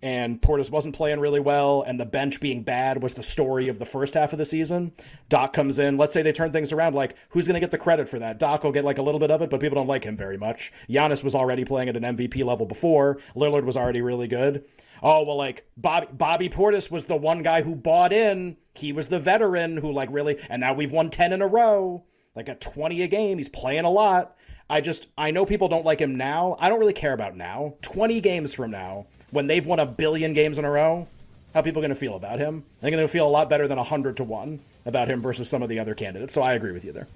and 0.01 0.41
Portis 0.41 0.71
wasn't 0.71 0.95
playing 0.95 1.19
really 1.19 1.41
well, 1.41 1.83
and 1.83 1.99
the 1.99 2.07
bench 2.07 2.41
being 2.41 2.63
bad 2.63 3.03
was 3.03 3.15
the 3.15 3.23
story 3.23 3.69
of 3.69 3.79
the 3.79 3.87
first 3.87 4.15
half 4.15 4.33
of 4.33 4.39
the 4.39 4.45
season. 4.45 4.93
Doc 5.29 5.53
comes 5.53 5.79
in. 5.79 5.97
Let's 5.97 6.13
say 6.13 6.23
they 6.23 6.33
turn 6.33 6.53
things 6.53 6.73
around. 6.73 6.95
Like 6.95 7.17
who's 7.31 7.47
going 7.47 7.55
to 7.55 7.61
get 7.61 7.73
the 7.73 7.79
credit 7.79 8.09
for 8.09 8.19
that? 8.21 8.39
Doc 8.39 8.63
will 8.63 8.73
get 8.73 8.85
like 8.85 8.99
a 8.99 9.03
little 9.03 9.19
bit 9.19 9.31
of 9.31 9.43
it, 9.43 9.51
but 9.51 9.61
people 9.61 9.77
don't 9.77 9.89
like 9.89 10.05
him 10.05 10.17
very 10.17 10.37
much. 10.37 10.73
Giannis 10.89 11.25
was 11.25 11.35
already 11.35 11.65
playing 11.65 11.89
at 11.89 11.97
an 11.97 12.17
MVP 12.17 12.45
level 12.45 12.67
before. 12.67 13.19
Lillard 13.35 13.65
was 13.65 13.77
already 13.77 14.01
really 14.01 14.29
good. 14.29 14.65
Oh 15.03 15.25
well, 15.25 15.37
like 15.37 15.69
Bobby 15.77 16.09
Bobby 16.13 16.49
Portis 16.49 16.91
was 16.91 17.05
the 17.07 17.17
one 17.17 17.43
guy 17.43 17.63
who 17.63 17.75
bought 17.75 18.13
in. 18.13 18.57
He 18.75 18.93
was 18.93 19.09
the 19.09 19.21
veteran 19.21 19.77
who 19.77 19.93
like 19.93 20.09
really, 20.13 20.39
and 20.49 20.61
now 20.61 20.75
we've 20.75 20.93
won 20.93 21.11
ten 21.11 21.33
in 21.33 21.43
a 21.43 21.47
row. 21.47 22.05
Like 22.37 22.49
at 22.49 22.61
twenty 22.61 23.03
a 23.03 23.09
game, 23.09 23.39
he's 23.39 23.49
playing 23.49 23.85
a 23.85 23.91
lot. 23.91 24.37
I 24.71 24.81
just 24.81 25.07
I 25.17 25.31
know 25.31 25.47
people 25.47 25.69
don't 25.69 25.85
like 25.85 26.01
him 26.01 26.17
now. 26.17 26.57
I 26.61 26.69
don't 26.69 26.79
really 26.79 26.93
care 26.93 27.13
about 27.13 27.37
now. 27.37 27.75
20 27.83 28.21
games 28.21 28.53
from 28.53 28.71
now, 28.71 29.07
when 29.31 29.47
they've 29.47 29.65
won 29.65 29.81
a 29.81 29.87
billion 29.87 30.35
games 30.35 30.59
in 30.59 30.65
a 30.65 30.71
row, 30.71 31.09
how 31.55 31.63
people 31.63 31.81
going 31.81 31.91
to 31.91 31.97
feel 31.97 32.17
about 32.17 32.39
him? 32.39 32.65
They're 32.81 32.91
going 32.91 33.03
to 33.03 33.09
feel 33.09 33.27
a 33.27 33.31
lot 33.31 33.49
better 33.49 33.67
than 33.67 33.79
100 33.79 34.19
to 34.19 34.25
1 34.25 34.61
about 34.85 35.09
him 35.09 35.23
versus 35.23 35.49
some 35.49 35.63
of 35.63 35.69
the 35.69 35.79
other 35.79 35.95
candidates. 35.95 36.35
So 36.35 36.43
I 36.43 36.53
agree 36.55 36.73
with 36.73 36.85
you 36.85 36.93
there. 36.93 37.09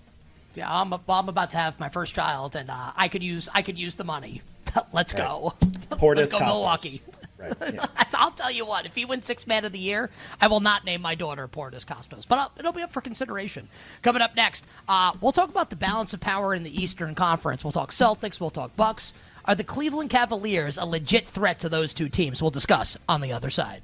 Yeah, 0.54 0.72
I'm, 0.72 0.92
I'm 0.92 1.28
about 1.28 1.50
to 1.50 1.56
have 1.56 1.78
my 1.80 1.88
first 1.88 2.14
child, 2.14 2.56
and 2.56 2.70
uh, 2.70 2.92
I 2.96 3.08
could 3.08 3.22
use 3.22 3.48
I 3.54 3.62
could 3.62 3.78
use 3.78 3.96
the 3.96 4.04
money. 4.04 4.42
Let's 4.92 5.12
go. 5.12 5.54
Portis 5.90 6.16
Let's 6.16 6.32
go 6.32 6.38
Kostos. 6.38 6.46
Milwaukee. 6.46 7.02
Right. 7.42 7.54
Yeah. 7.74 7.86
I'll 8.14 8.30
tell 8.30 8.50
you 8.52 8.64
what, 8.64 8.86
if 8.86 8.94
he 8.94 9.04
wins 9.04 9.24
six 9.24 9.46
man 9.46 9.64
of 9.64 9.72
the 9.72 9.78
year, 9.78 10.10
I 10.40 10.46
will 10.46 10.60
not 10.60 10.84
name 10.84 11.02
my 11.02 11.14
daughter 11.14 11.48
Portis 11.48 11.84
Kostos, 11.84 12.26
but 12.28 12.38
I'll, 12.38 12.52
it'll 12.56 12.72
be 12.72 12.82
up 12.82 12.92
for 12.92 13.00
consideration. 13.00 13.68
Coming 14.02 14.22
up 14.22 14.36
next, 14.36 14.64
uh, 14.88 15.12
we'll 15.20 15.32
talk 15.32 15.48
about 15.48 15.70
the 15.70 15.76
balance 15.76 16.14
of 16.14 16.20
power 16.20 16.54
in 16.54 16.62
the 16.62 16.82
Eastern 16.82 17.14
Conference. 17.14 17.64
We'll 17.64 17.72
talk 17.72 17.90
Celtics, 17.90 18.40
we'll 18.40 18.50
talk 18.50 18.76
Bucks. 18.76 19.12
Are 19.44 19.56
the 19.56 19.64
Cleveland 19.64 20.10
Cavaliers 20.10 20.78
a 20.78 20.84
legit 20.86 21.28
threat 21.28 21.58
to 21.60 21.68
those 21.68 21.92
two 21.92 22.08
teams? 22.08 22.40
We'll 22.40 22.52
discuss 22.52 22.96
on 23.08 23.20
the 23.20 23.32
other 23.32 23.50
side. 23.50 23.82